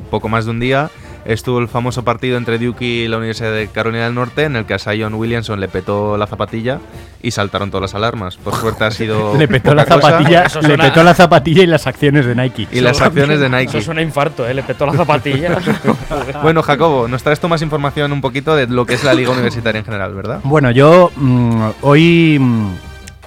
[0.09, 0.89] poco más de un día
[1.25, 4.65] estuvo el famoso partido entre Duke y la Universidad de Carolina del Norte en el
[4.65, 6.79] que a Zion Williamson le petó la zapatilla
[7.21, 8.37] y saltaron todas las alarmas.
[8.37, 11.67] Por suerte ha sido Le petó la zapatilla, Eso le suena- petó la zapatilla y
[11.67, 12.67] las acciones de Nike.
[12.71, 13.77] y las acciones de Eso Nike.
[13.77, 14.55] es un infarto, ¿eh?
[14.55, 15.59] Le petó la zapatilla.
[16.41, 19.29] Bueno, Jacobo, nos traes tú más información un poquito de lo que es la liga
[19.29, 20.39] universitaria en general, ¿verdad?
[20.43, 22.67] Bueno, yo mm, hoy mm,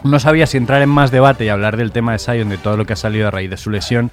[0.05, 2.77] no sabía si entrar en más debate y hablar del tema de Sion, de todo
[2.77, 4.11] lo que ha salido a raíz de su lesión,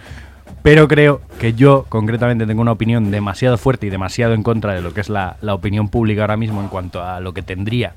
[0.63, 4.81] pero creo que yo concretamente tengo una opinión demasiado fuerte y demasiado en contra de
[4.81, 7.93] lo que es la, la opinión pública ahora mismo en cuanto a lo que tendría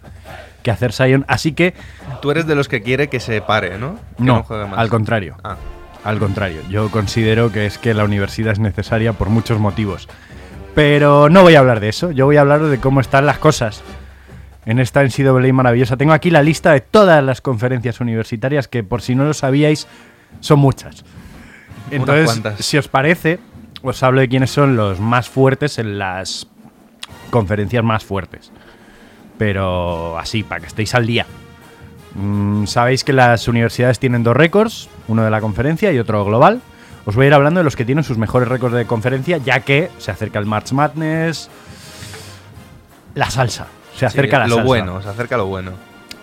[0.62, 1.74] que hacer Sion, así que
[2.22, 3.96] Tú eres de los que quiere que se pare, ¿no?
[4.16, 4.78] Que no, juegue más.
[4.78, 5.36] al contrario.
[5.44, 5.56] Ah,
[6.04, 10.08] Al contrario, yo considero que es que la universidad es necesaria por muchos motivos.
[10.74, 13.38] Pero no voy a hablar de eso, yo voy a hablar de cómo están las
[13.38, 13.82] cosas
[14.66, 15.96] en esta NCAA maravillosa.
[15.96, 19.86] Tengo aquí la lista de todas las conferencias universitarias que por si no lo sabíais
[20.40, 21.04] son muchas.
[21.90, 23.38] Entonces, si os parece,
[23.82, 26.46] os hablo de quiénes son los más fuertes en las
[27.30, 28.50] conferencias más fuertes.
[29.38, 31.26] Pero así, para que estéis al día.
[32.14, 36.62] Mm, Sabéis que las universidades tienen dos récords, uno de la conferencia y otro global.
[37.06, 39.60] Os voy a ir hablando de los que tienen sus mejores récords de conferencia, ya
[39.60, 41.50] que se acerca el March Madness,
[43.14, 43.66] la salsa.
[43.94, 44.66] Se sí, acerca la lo salsa.
[44.66, 45.72] bueno, se acerca lo bueno.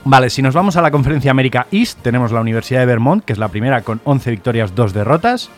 [0.04, 3.34] Vale, si nos vamos a la conferencia América East, tenemos la Universidad de Vermont, que
[3.34, 5.50] es la primera con 11 victorias, 2 derrotas.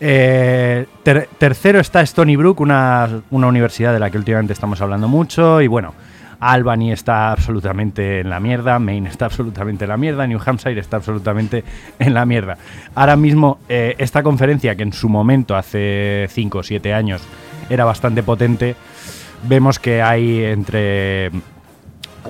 [0.00, 5.08] Eh, ter- tercero está Stony Brook, una, una universidad de la que últimamente estamos hablando
[5.08, 5.60] mucho.
[5.60, 5.94] Y bueno,
[6.40, 10.96] Albany está absolutamente en la mierda, Maine está absolutamente en la mierda, New Hampshire está
[10.96, 11.62] absolutamente
[11.98, 12.56] en la mierda.
[12.94, 17.22] Ahora mismo, eh, esta conferencia, que en su momento, hace 5 o 7 años,
[17.70, 18.74] era bastante potente,
[19.42, 21.30] vemos que hay entre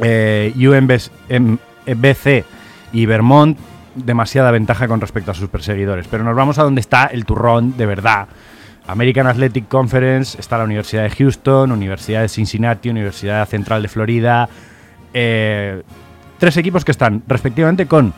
[0.01, 2.45] eh, UMBC
[2.93, 3.59] y Vermont
[3.95, 6.07] demasiada ventaja con respecto a sus perseguidores.
[6.09, 8.29] Pero nos vamos a donde está el turrón de verdad.
[8.87, 14.49] American Athletic Conference, está la Universidad de Houston, Universidad de Cincinnati, Universidad Central de Florida.
[15.15, 15.83] eh,
[16.39, 18.13] tres equipos que están respectivamente con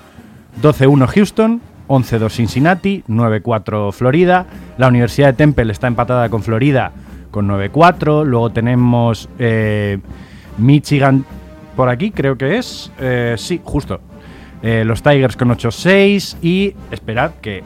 [0.62, 4.46] 12-1 Houston, 11-2 Cincinnati, 9-4 Florida.
[4.78, 6.92] La Universidad de Temple está empatada con Florida
[7.34, 8.24] con 9-4.
[8.24, 9.98] Luego tenemos eh,
[10.56, 11.24] Michigan
[11.74, 12.92] por aquí, creo que es.
[13.00, 14.00] Eh, sí, justo.
[14.62, 16.36] Eh, los Tigers con 8-6.
[16.42, 17.64] Y esperad que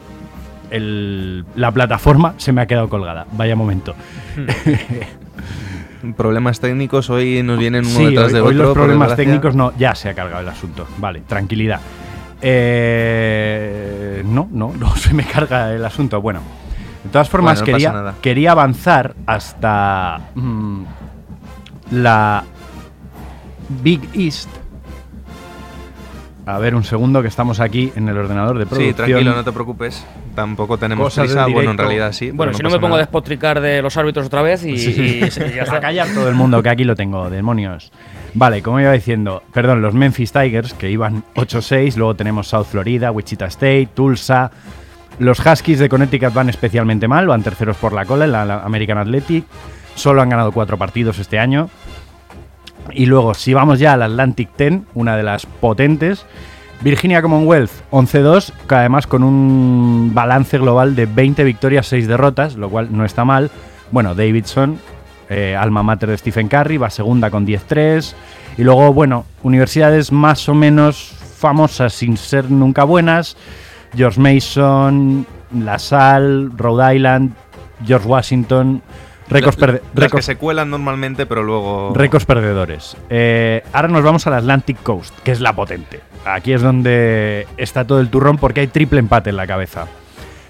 [0.71, 3.27] el- la plataforma se me ha quedado colgada.
[3.33, 3.93] Vaya momento.
[6.17, 8.57] Problemas técnicos, hoy nos vienen uno Sí, detrás hoy, de hoy otro.
[8.63, 10.87] los por problemas técnicos no, ya se ha cargado el asunto.
[10.97, 11.79] Vale, tranquilidad.
[12.41, 16.21] Eh, no, no, no se me carga el asunto.
[16.21, 16.39] Bueno,
[17.03, 20.83] de todas formas Bueno, no quería, quería avanzar hasta mm,
[21.91, 22.43] la
[23.83, 24.49] Big East,
[26.45, 28.93] A ver, un segundo que estamos aquí en el ordenador de producción.
[28.93, 30.03] Sí, tranquilo, no te preocupes.
[30.33, 31.45] Tampoco tenemos Cosas prisa.
[31.47, 32.31] Bueno, en realidad sí.
[32.31, 35.29] Bueno, si no me pongo a despotricar de los árbitros otra vez y, y- y
[35.29, 37.91] ya A callar todo el mundo, que aquí lo tengo, demonios.
[38.33, 43.11] Vale, como iba diciendo, perdón, los Memphis Tigers, que iban 8-6, luego tenemos South Florida,
[43.11, 44.49] Wichita State, Tulsa.
[45.19, 48.97] Los Huskies de Connecticut van especialmente mal, van terceros por la cola en la, American
[48.97, 49.45] Athletic.
[49.95, 51.69] Solo han ganado cuatro partidos este año.
[52.91, 56.25] Y luego, si vamos ya al Atlantic 10, una de las potentes,
[56.81, 62.69] Virginia Commonwealth 11-2, que además con un balance global de 20 victorias, 6 derrotas, lo
[62.69, 63.51] cual no está mal.
[63.91, 64.79] Bueno, Davidson,
[65.29, 68.15] eh, alma mater de Stephen Curry, va segunda con 10-3.
[68.57, 73.35] Y luego, bueno, universidades más o menos famosas sin ser nunca buenas.
[73.95, 75.25] George Mason,
[75.57, 77.33] La Salle, Rhode Island,
[77.85, 78.81] George Washington.
[79.29, 79.57] Récords,
[79.93, 81.93] La- que se cuelan normalmente, pero luego.
[81.93, 82.97] Récords perdedores.
[83.11, 85.99] Eh, ahora nos vamos al Atlantic Coast, que es la potente.
[86.25, 89.85] Aquí es donde está todo el turrón porque hay triple empate en la cabeza.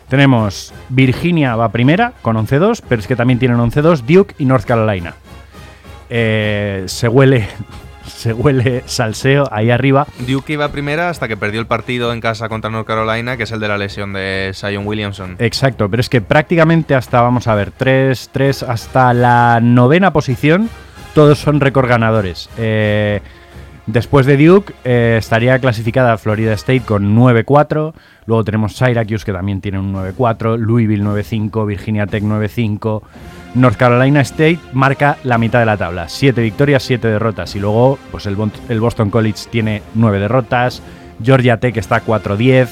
[0.08, 4.64] Tenemos Virginia va primera con 11-2, pero es que también tienen 11-2 Duke y North
[4.66, 5.14] Carolina.
[6.10, 7.48] Eh, se huele
[8.20, 10.06] se huele salseo ahí arriba.
[10.28, 13.52] Duke iba primera hasta que perdió el partido en casa contra North Carolina, que es
[13.54, 15.38] el de la lesión de Zion Williamson.
[15.40, 20.70] Exacto, pero es que prácticamente hasta, vamos a ver, 3, 3 hasta la novena posición,
[21.16, 22.50] todos son récord ganadores.
[22.58, 23.22] Eh,
[23.86, 27.94] después de Duke eh, estaría clasificada Florida State con 9-4,
[28.26, 33.02] luego tenemos Syracuse que también tiene un 9-4, Louisville 9-5, Virginia Tech 9-5,
[33.56, 37.98] North Carolina State marca la mitad de la tabla, 7 victorias, 7 derrotas, y luego
[38.12, 38.38] pues el,
[38.70, 40.82] el Boston College tiene 9 derrotas,
[41.24, 42.68] Georgia Tech está 4-10,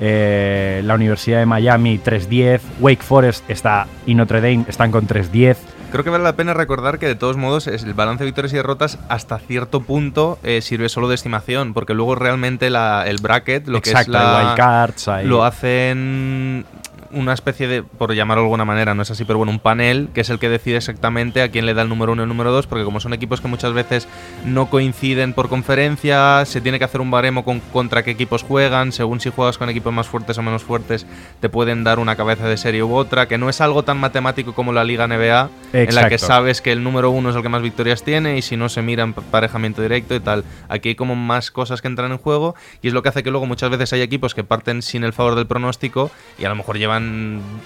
[0.00, 5.56] eh, la Universidad de Miami 3-10, Wake Forest está y Notre Dame están con 3-10.
[5.90, 8.52] Creo que vale la pena recordar que de todos modos es el balance de victorias
[8.52, 13.16] y derrotas hasta cierto punto eh, sirve solo de estimación, porque luego realmente la- el
[13.22, 16.66] bracket, lo que es la, wildcards, hay- lo hacen
[17.12, 20.08] una especie de, por llamarlo de alguna manera, no es así, pero bueno, un panel
[20.14, 22.28] que es el que decide exactamente a quién le da el número uno y el
[22.28, 24.08] número dos, porque como son equipos que muchas veces
[24.44, 28.92] no coinciden por conferencia, se tiene que hacer un baremo con contra qué equipos juegan,
[28.92, 31.06] según si juegas con equipos más fuertes o menos fuertes,
[31.40, 34.54] te pueden dar una cabeza de serie u otra, que no es algo tan matemático
[34.54, 37.48] como la Liga NBA, en la que sabes que el número uno es el que
[37.48, 40.44] más victorias tiene y si no se mira en parejamiento directo y tal.
[40.68, 43.30] Aquí hay como más cosas que entran en juego y es lo que hace que
[43.30, 46.54] luego muchas veces hay equipos que parten sin el favor del pronóstico y a lo
[46.54, 46.97] mejor llevan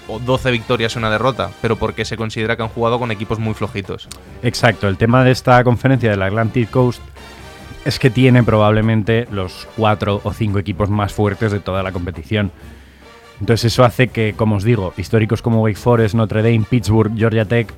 [0.07, 3.39] o 12 victorias y una derrota, pero porque se considera que han jugado con equipos
[3.39, 4.07] muy flojitos.
[4.41, 7.01] Exacto, el tema de esta conferencia del Atlantic Coast
[7.85, 12.51] es que tiene probablemente los cuatro o cinco equipos más fuertes de toda la competición.
[13.39, 17.45] Entonces eso hace que, como os digo, históricos como Wake Forest, Notre Dame, Pittsburgh, Georgia
[17.45, 17.73] Tech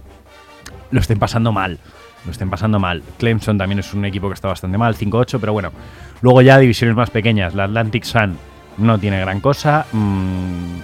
[0.92, 1.80] lo estén pasando mal.
[2.26, 3.04] Lo estén pasando mal.
[3.18, 5.72] Clemson también es un equipo que está bastante mal, 5-8, pero bueno.
[6.22, 7.54] Luego ya divisiones más pequeñas.
[7.54, 8.38] La Atlantic Sun
[8.78, 9.86] no tiene gran cosa.
[9.92, 10.80] Mm,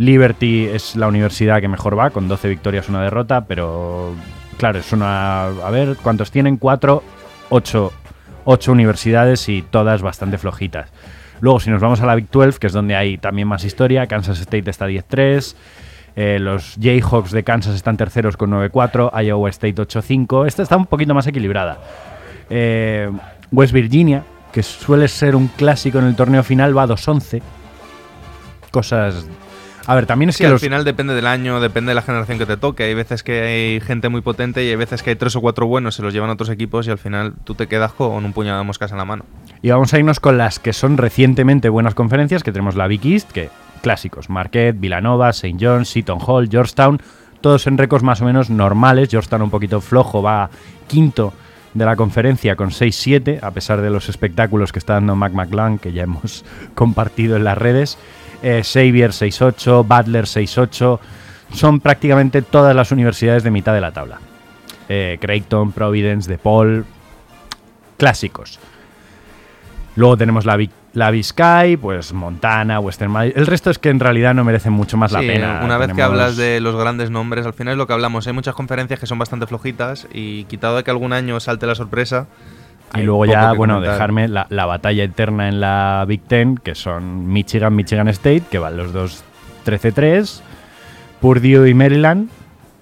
[0.00, 4.14] Liberty es la universidad que mejor va, con 12 victorias, una derrota, pero
[4.56, 5.44] claro, es una...
[5.44, 6.56] A ver, ¿cuántos tienen?
[6.56, 7.02] 4,
[7.50, 7.92] 8,
[8.46, 10.90] 8 universidades y todas bastante flojitas.
[11.40, 14.06] Luego, si nos vamos a la Big 12, que es donde hay también más historia,
[14.06, 15.54] Kansas State está 10-3,
[16.16, 20.46] eh, los Jayhawks de Kansas están terceros con 9-4, Iowa State 8-5.
[20.46, 21.76] Esta está un poquito más equilibrada.
[22.48, 23.10] Eh,
[23.52, 27.42] West Virginia, que suele ser un clásico en el torneo final, va 2-11.
[28.70, 29.26] Cosas.
[29.90, 30.60] A ver, también es Sí, que al los.
[30.60, 32.84] final depende del año, depende de la generación que te toque.
[32.84, 35.66] Hay veces que hay gente muy potente y hay veces que hay tres o cuatro
[35.66, 38.32] buenos, se los llevan a otros equipos y al final tú te quedas con un
[38.32, 39.24] puñado de moscas en la mano.
[39.62, 43.04] Y vamos a irnos con las que son recientemente buenas conferencias, que tenemos la Big
[43.04, 43.50] East, que
[43.82, 45.56] clásicos, Marquette, Villanova, St.
[45.60, 47.00] John's, Seton Hall, Georgetown,
[47.40, 49.08] todos en récords más o menos normales.
[49.08, 50.50] Georgetown un poquito flojo, va
[50.86, 51.32] quinto
[51.74, 55.78] de la conferencia con 6-7, a pesar de los espectáculos que está dando Mac McClung,
[55.78, 57.98] que ya hemos compartido en las redes.
[58.42, 60.98] Eh, Xavier 6-8, Butler 6-8,
[61.52, 64.18] son prácticamente todas las universidades de mitad de la tabla.
[64.88, 66.84] Eh, Creighton, Providence, DePaul,
[67.96, 68.58] clásicos.
[69.96, 70.58] Luego tenemos la,
[70.94, 71.12] la
[71.80, 73.32] pues Montana, Western Madrid.
[73.36, 75.60] El resto es que en realidad no merecen mucho más la pena.
[75.62, 78.26] Una vez que hablas de los grandes nombres, al final es lo que hablamos.
[78.26, 81.74] Hay muchas conferencias que son bastante flojitas y quitado de que algún año salte la
[81.74, 82.26] sorpresa.
[82.94, 83.94] Y luego ya, bueno, comentar.
[83.94, 88.58] dejarme la, la batalla eterna en la Big Ten, que son Michigan, Michigan State, que
[88.58, 89.22] van los dos
[89.64, 90.40] 13-3,
[91.20, 92.30] Purdue y Maryland,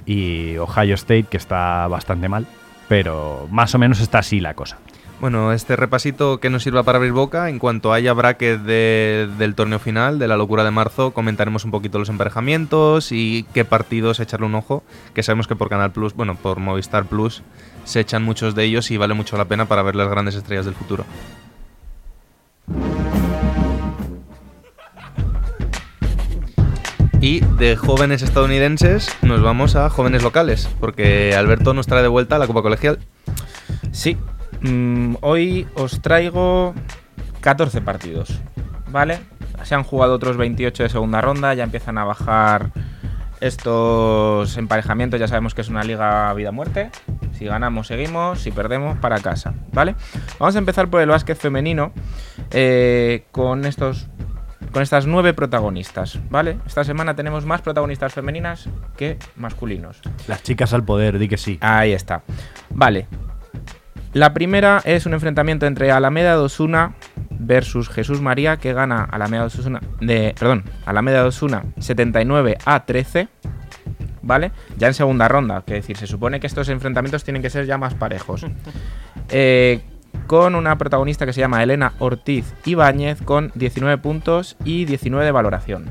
[0.07, 2.47] y Ohio State, que está bastante mal,
[2.89, 4.79] pero más o menos está así la cosa.
[5.21, 9.81] Bueno, este repasito que nos sirva para abrir boca, en cuanto haya bracket del torneo
[9.81, 14.47] final, de la locura de marzo, comentaremos un poquito los emparejamientos y qué partidos echarle
[14.47, 17.43] un ojo, que sabemos que por Canal Plus, bueno, por Movistar Plus,
[17.83, 20.67] se echan muchos de ellos y vale mucho la pena para ver las grandes estrellas
[20.67, 21.05] del futuro.
[27.21, 32.39] Y de jóvenes estadounidenses nos vamos a jóvenes locales, porque Alberto nos trae de vuelta
[32.39, 33.01] la Copa Colegial.
[33.91, 34.17] Sí,
[34.63, 36.75] mm, hoy os traigo
[37.41, 38.41] 14 partidos,
[38.91, 39.21] ¿vale?
[39.63, 42.71] Se han jugado otros 28 de segunda ronda, ya empiezan a bajar
[43.41, 46.91] estos emparejamientos, ya sabemos que es una liga vida-muerte.
[47.33, 49.95] Si ganamos, seguimos, si perdemos, para casa, ¿vale?
[50.39, 51.93] Vamos a empezar por el básquet femenino
[52.51, 54.09] eh, con estos
[54.73, 56.59] con estas nueve protagonistas, ¿vale?
[56.67, 60.01] Esta semana tenemos más protagonistas femeninas que masculinos.
[60.27, 61.59] Las chicas al poder, di que sí.
[61.61, 62.23] Ahí está.
[62.71, 63.07] Vale.
[64.19, 66.97] La primera es un enfrentamiento entre Alameda de Osuna
[67.39, 72.85] versus Jesús María, que gana Alameda de Osuna, de, perdón, Alameda de Osuna 79 a
[72.85, 73.29] 13.
[74.23, 74.51] ¿Vale?
[74.77, 77.79] Ya en segunda ronda, que decir, se supone que estos enfrentamientos tienen que ser ya
[77.79, 78.45] más parejos.
[79.31, 79.83] Eh,
[80.27, 85.33] con una protagonista que se llama Elena Ortiz Ibáñez con 19 puntos y 19 de
[85.33, 85.85] valoración.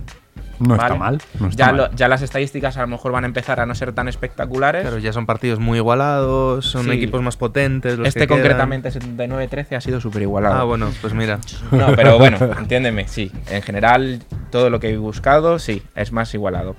[0.60, 1.22] No está mal.
[1.40, 1.78] no está ya, mal.
[1.78, 4.82] lo- ya las estadísticas a lo mejor van a empezar a no ser tan espectaculares.
[4.82, 6.92] Claro, ya son partidos muy igualados, son Sí.
[6.92, 7.98] equipos más potentes.
[7.98, 10.56] Los este que concretamente 79-13 ha sido súper igualado.
[10.56, 11.40] Ah, bueno, pues mira.
[11.72, 13.32] No, pero bueno, entiéndeme, sí.
[13.52, 14.20] En general,
[14.52, 16.76] todo lo que he buscado, sí, es más igualado.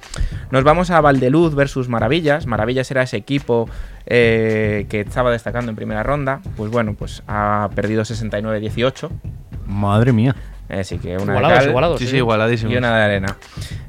[0.50, 2.46] Nos vamos a Valdeluz versus Maravillas.
[2.46, 3.68] Maravillas era ese equipo
[4.06, 6.40] eh, que estaba destacando en primera ronda.
[6.56, 9.10] Pues bueno, pues ha perdido 69-18.
[9.66, 10.34] Madre mía.
[10.68, 11.98] Así que una Igualados, de cal igualados.
[11.98, 12.74] Sí, sí, igualadísimos.
[12.74, 13.36] y una de arena.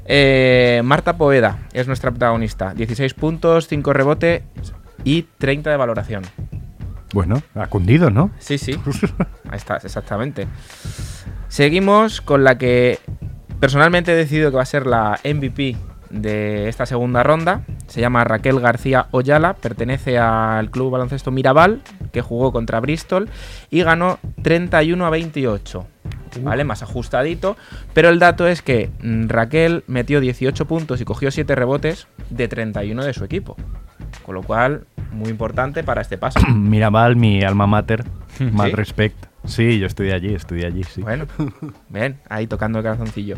[0.06, 2.72] Eh, Marta Poeda es nuestra protagonista.
[2.74, 4.42] 16 puntos, 5 rebotes
[5.04, 6.22] y 30 de valoración.
[7.12, 8.30] Bueno, ha cundido, ¿no?
[8.38, 8.72] Sí, sí.
[9.50, 10.46] Ahí está, exactamente.
[11.48, 12.98] Seguimos con la que
[13.58, 15.76] personalmente he decidido que va a ser la MVP
[16.10, 17.62] de esta segunda ronda.
[17.88, 23.28] Se llama Raquel García Oyala, pertenece al club baloncesto Mirabal, que jugó contra Bristol
[23.70, 25.86] y ganó 31 a 28.
[26.42, 26.64] ¿Vale?
[26.64, 27.56] Más ajustadito.
[27.92, 32.48] Pero el dato es que mm, Raquel metió 18 puntos y cogió 7 rebotes de
[32.48, 33.56] 31 de su equipo.
[34.24, 36.40] Con lo cual, muy importante para este paso.
[36.54, 38.04] Mirabal, mi alma mater.
[38.38, 38.76] Mal ¿Sí?
[38.76, 39.30] respect.
[39.44, 41.00] Sí, yo estudié allí, estudié allí, sí.
[41.00, 41.26] Bueno,
[41.88, 43.36] ven, ahí tocando el calzoncillo.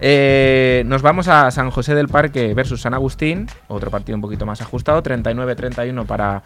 [0.00, 4.46] Eh, nos vamos a San José del Parque versus San Agustín, otro partido un poquito
[4.46, 6.42] más ajustado, 39-31 para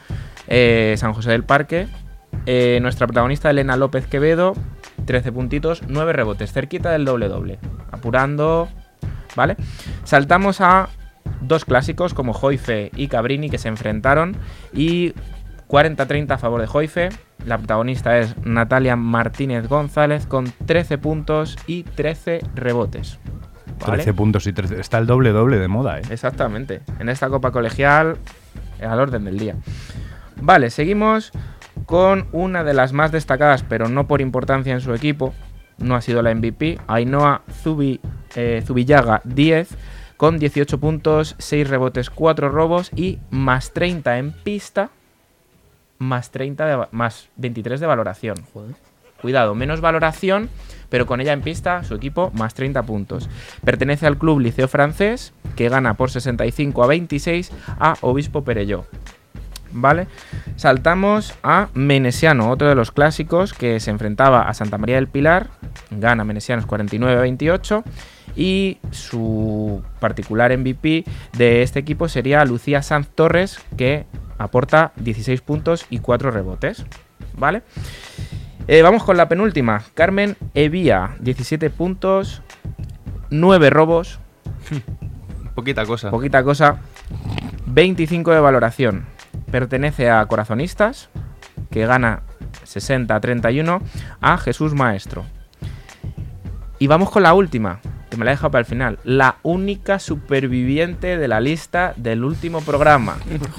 [0.48, 1.86] eh, San José del Parque.
[2.46, 4.54] Eh, nuestra protagonista Elena López Quevedo,
[5.04, 7.58] 13 puntitos, 9 rebotes, cerquita del doble-doble,
[7.90, 8.68] apurando,
[9.36, 9.56] ¿vale?
[10.04, 10.88] Saltamos a
[11.40, 14.36] dos clásicos como Joife y Cabrini que se enfrentaron
[14.72, 15.14] y
[15.68, 17.08] 40-30 a favor de Joife.
[17.46, 23.18] La protagonista es Natalia Martínez González con 13 puntos y 13 rebotes.
[23.80, 24.02] ¿Vale?
[24.02, 24.80] 13 puntos y 13.
[24.80, 26.02] Está el doble doble de moda, ¿eh?
[26.10, 26.82] Exactamente.
[26.98, 28.18] En esta copa colegial,
[28.82, 29.56] al orden del día.
[30.42, 31.32] Vale, seguimos
[31.90, 35.34] con una de las más destacadas, pero no por importancia en su equipo.
[35.78, 36.78] No ha sido la MVP.
[36.86, 38.00] Ainhoa Zubi,
[38.36, 39.70] eh, Zubillaga 10
[40.16, 44.90] con 18 puntos, 6 rebotes, 4 robos y más 30 en pista,
[45.98, 48.36] más 30 de va- más 23 de valoración.
[49.20, 50.48] Cuidado, menos valoración,
[50.90, 53.28] pero con ella en pista, su equipo más 30 puntos.
[53.64, 57.50] Pertenece al club Liceo Francés, que gana por 65 a 26
[57.80, 58.86] a Obispo Perelló.
[59.72, 60.08] ¿Vale?
[60.56, 65.48] Saltamos a Menesiano, otro de los clásicos que se enfrentaba a Santa María del Pilar.
[65.90, 67.84] Gana Menesianos 49 a 28.
[68.36, 71.04] Y su particular MVP
[71.36, 74.06] de este equipo sería Lucía Sanz Torres, que
[74.38, 76.84] aporta 16 puntos y 4 rebotes.
[77.36, 77.62] ¿Vale?
[78.68, 79.82] Eh, vamos con la penúltima.
[79.94, 82.42] Carmen Evía, 17 puntos,
[83.30, 84.20] 9 robos,
[85.54, 86.10] Poquita cosa.
[86.10, 86.78] poquita cosa,
[87.66, 89.06] 25 de valoración.
[89.50, 91.08] Pertenece a Corazonistas,
[91.70, 92.22] que gana
[92.64, 93.82] 60 a 31
[94.20, 95.24] a Jesús Maestro.
[96.78, 98.98] Y vamos con la última, que me la he dejado para el final.
[99.04, 103.16] La única superviviente de la lista del último programa.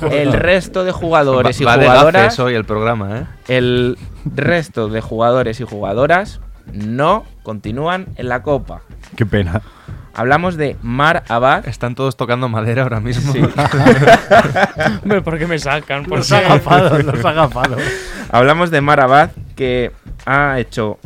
[0.09, 2.39] El resto de jugadores y Va- va de jugadoras.
[2.39, 3.25] hoy el programa, ¿eh?
[3.47, 6.41] El resto de jugadores y jugadoras
[6.73, 8.81] no continúan en la copa.
[9.15, 9.61] Qué pena.
[10.13, 11.67] Hablamos de Mar Abad.
[11.67, 13.31] Están todos tocando madera ahora mismo.
[13.33, 13.39] Sí.
[15.03, 16.05] Hombre, ¿por qué me sacan?
[16.05, 17.81] ¿Por Los agafados, los agafados.
[18.29, 19.91] Hablamos de Mar Abad, que
[20.25, 20.99] ha hecho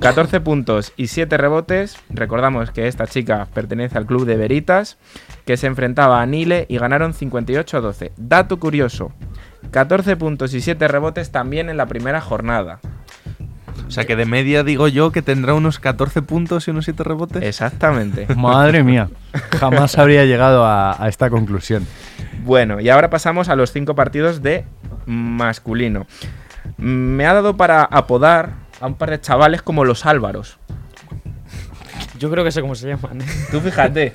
[0.00, 1.96] 14 puntos y 7 rebotes.
[2.10, 4.98] Recordamos que esta chica pertenece al club de Veritas,
[5.44, 8.12] que se enfrentaba a Nile y ganaron 58 a 12.
[8.16, 9.12] Dato curioso:
[9.70, 12.80] 14 puntos y 7 rebotes también en la primera jornada.
[13.92, 17.04] O sea que de media digo yo que tendrá unos 14 puntos y unos 7
[17.04, 17.42] rebotes.
[17.42, 18.26] Exactamente.
[18.36, 19.10] Madre mía.
[19.60, 21.86] Jamás habría llegado a, a esta conclusión.
[22.42, 24.64] Bueno, y ahora pasamos a los cinco partidos de
[25.04, 26.06] masculino.
[26.78, 30.56] Me ha dado para apodar a un par de chavales como los Álvaros.
[32.18, 33.20] Yo creo que sé cómo se llaman.
[33.20, 33.26] ¿eh?
[33.50, 34.14] Tú fíjate.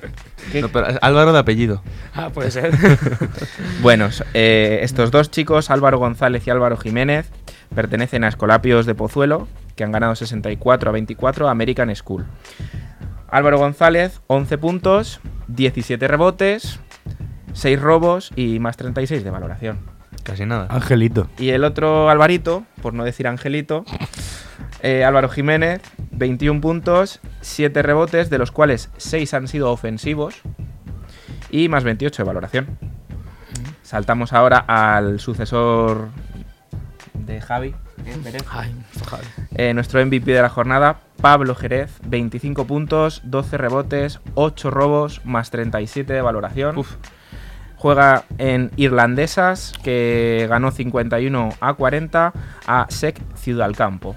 [0.60, 1.84] No, pero es Álvaro de apellido.
[2.16, 2.72] Ah, puede ser.
[3.80, 7.30] Bueno, eh, estos dos chicos, Álvaro González y Álvaro Jiménez,
[7.72, 9.46] pertenecen a Escolapios de Pozuelo,
[9.78, 12.26] que han ganado 64 a 24 a American School.
[13.28, 16.80] Álvaro González, 11 puntos, 17 rebotes,
[17.52, 19.78] 6 robos y más 36 de valoración.
[20.24, 20.66] Casi nada.
[20.68, 21.28] Angelito.
[21.38, 23.84] Y el otro Alvarito, por no decir Angelito,
[24.82, 30.42] eh, Álvaro Jiménez, 21 puntos, 7 rebotes, de los cuales 6 han sido ofensivos
[31.50, 32.78] y más 28 de valoración.
[33.82, 36.08] Saltamos ahora al sucesor
[37.14, 37.74] de Javi.
[38.06, 38.38] ¿Eh?
[38.50, 38.74] Ay.
[39.54, 45.50] Eh, nuestro MVP de la jornada, Pablo Jerez, 25 puntos, 12 rebotes, 8 robos, más
[45.50, 46.76] 37 de valoración.
[47.76, 52.32] Juega en Irlandesas, que ganó 51 a 40
[52.66, 54.16] a SEC Ciudad Campo.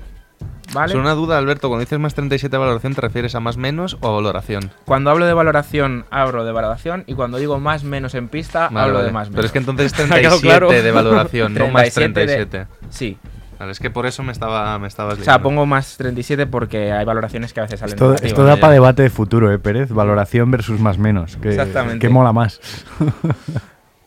[0.74, 0.94] ¿Vale?
[0.94, 3.98] Solo una duda, Alberto, cuando dices más 37 de valoración, ¿te refieres a más menos
[4.00, 4.72] o a valoración?
[4.86, 8.80] Cuando hablo de valoración, hablo de valoración y cuando digo más menos en pista, Vale,
[8.80, 9.08] hablo vale.
[9.08, 9.36] de más menos.
[9.36, 10.72] Pero es que entonces Ha quedado 37 claro.
[10.72, 12.68] de valoración, no más 37 de- 37.
[12.90, 13.18] Sí.
[13.62, 15.44] Vale, es que por eso me, estaba, me estabas O sea, liando.
[15.44, 18.32] pongo más 37 porque hay valoraciones que a veces salen Esto, negativas.
[18.32, 19.92] esto da para debate de futuro, ¿eh, Pérez?
[19.92, 21.38] Valoración versus más menos.
[21.38, 22.00] Que, Exactamente.
[22.00, 22.60] Que mola más.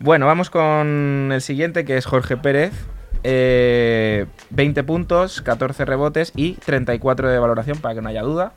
[0.00, 2.72] Bueno, vamos con el siguiente que es Jorge Pérez.
[3.22, 8.52] Eh, 20 puntos, 14 rebotes y 34 de valoración para que no haya duda.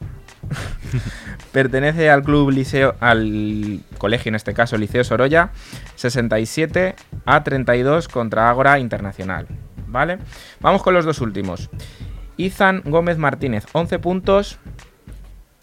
[1.54, 5.52] Pertenece al club liceo, al colegio en este caso, Liceo Sorolla,
[5.96, 6.96] 67
[7.26, 9.48] a 32 contra Ágora Internacional.
[9.88, 10.20] ¿Vale?
[10.60, 11.70] Vamos con los dos últimos.
[12.38, 14.60] Izan Gómez Martínez, 11 puntos.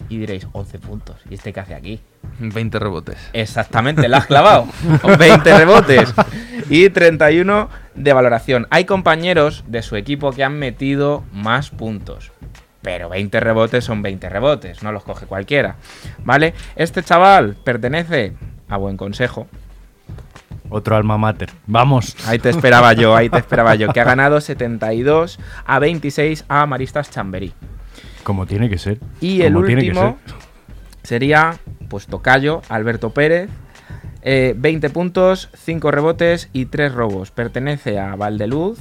[0.08, 1.16] Y diréis, 11 puntos.
[1.30, 2.00] ¿Y este qué hace aquí?
[2.38, 3.16] 20 rebotes.
[3.32, 4.66] Exactamente, la has clavado.
[5.18, 6.12] 20 rebotes
[6.68, 8.66] y 31 de valoración.
[8.70, 12.32] Hay compañeros de su equipo que han metido más puntos.
[12.82, 15.76] Pero 20 rebotes son 20 rebotes, no los coge cualquiera.
[16.22, 16.52] ¿Vale?
[16.76, 18.34] Este chaval pertenece
[18.68, 19.46] a Buen Consejo.
[20.70, 21.50] Otro alma mater.
[21.66, 22.16] Vamos.
[22.26, 23.92] Ahí te esperaba yo, ahí te esperaba yo.
[23.92, 27.52] Que ha ganado 72 a 26 a Maristas Chamberí.
[28.22, 28.98] Como tiene que ser.
[29.20, 30.34] Y el Como último ser.
[31.02, 31.56] sería,
[31.88, 33.50] pues Tocayo, Alberto Pérez.
[34.22, 37.30] eh, 20 puntos, 5 rebotes y 3 robos.
[37.30, 38.78] Pertenece a Valdeluz,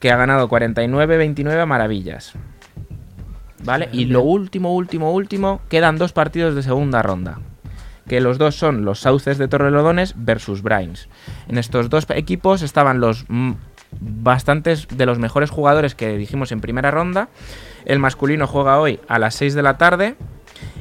[0.00, 2.32] que ha ganado 49-29 a Maravillas.
[3.64, 3.88] ¿Vale?
[3.92, 7.38] Y lo último, último, último, quedan dos partidos de segunda ronda.
[8.08, 11.08] Que los dos son los Sauces de Torrelodones versus Brains.
[11.48, 13.26] En estos dos equipos estaban los
[14.00, 17.28] bastantes de los mejores jugadores que dijimos en primera ronda.
[17.84, 20.16] El masculino juega hoy a las 6 de la tarde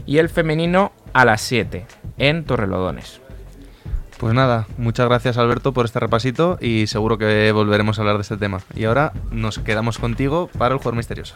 [0.05, 1.86] y el femenino a las 7
[2.17, 3.21] en Torrelodones.
[4.17, 8.23] Pues nada, muchas gracias Alberto por este repasito y seguro que volveremos a hablar de
[8.23, 8.61] este tema.
[8.75, 11.36] Y ahora nos quedamos contigo para el jugador misterioso.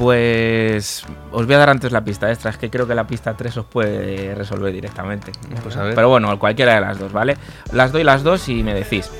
[0.00, 3.34] Pues os voy a dar antes la pista extra, es que creo que la pista
[3.36, 5.30] 3 os puede resolver directamente.
[5.62, 5.94] Pues a ver.
[5.94, 7.36] Pero bueno, cualquiera de las dos, ¿vale?
[7.72, 9.10] Las doy las dos y me decís.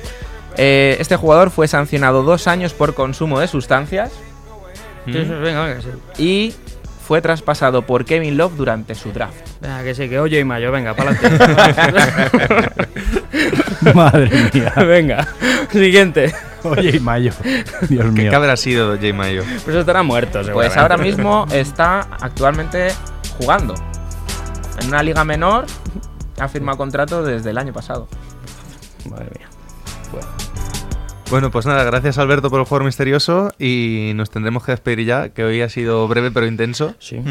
[0.57, 4.11] Eh, este jugador fue sancionado dos años por consumo de sustancias
[5.05, 5.89] Sí, sí, venga, venga, sí.
[6.17, 6.55] y
[7.07, 9.35] fue traspasado por Kevin Love durante su draft.
[9.61, 12.73] Venga, que sí, que oye y mayo, venga, para adelante.
[13.93, 14.73] Madre mía.
[14.77, 15.27] venga,
[15.71, 16.33] siguiente.
[16.63, 17.31] Oye, Mayo.
[17.89, 18.29] Dios ¿Qué, mío.
[18.29, 19.13] qué habrá sido J.
[19.13, 19.43] Mayo?
[19.63, 22.89] Pues estará muerto, Pues ahora mismo está actualmente
[23.39, 23.73] jugando
[24.81, 25.65] en una liga menor.
[26.39, 28.07] Ha firmado contrato desde el año pasado.
[29.09, 29.47] Madre mía.
[31.29, 35.29] Bueno, pues nada, gracias Alberto por el jugador misterioso y nos tendremos que despedir ya,
[35.29, 36.95] que hoy ha sido breve pero intenso.
[36.99, 37.21] Sí.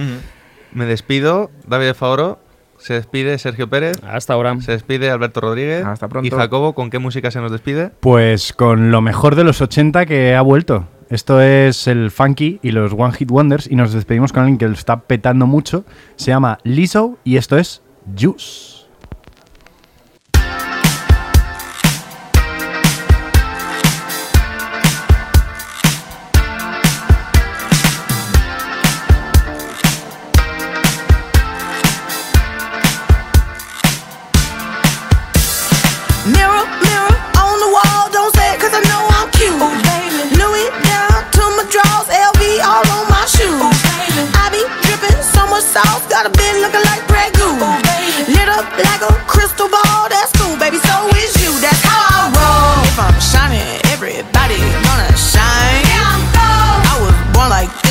[0.72, 2.38] Me despido, David Favoro,
[2.80, 4.60] se despide Sergio Pérez, Hasta ahora.
[4.60, 6.26] se despide Alberto Rodríguez Hasta pronto.
[6.26, 7.90] y Jacobo, ¿con qué música se nos despide?
[8.00, 10.88] Pues con lo mejor de los 80 que ha vuelto.
[11.10, 14.66] Esto es el Funky y los One Hit Wonders y nos despedimos con alguien que
[14.68, 15.84] lo está petando mucho.
[16.16, 17.82] Se llama Lizzo y esto es
[18.18, 18.79] Juice.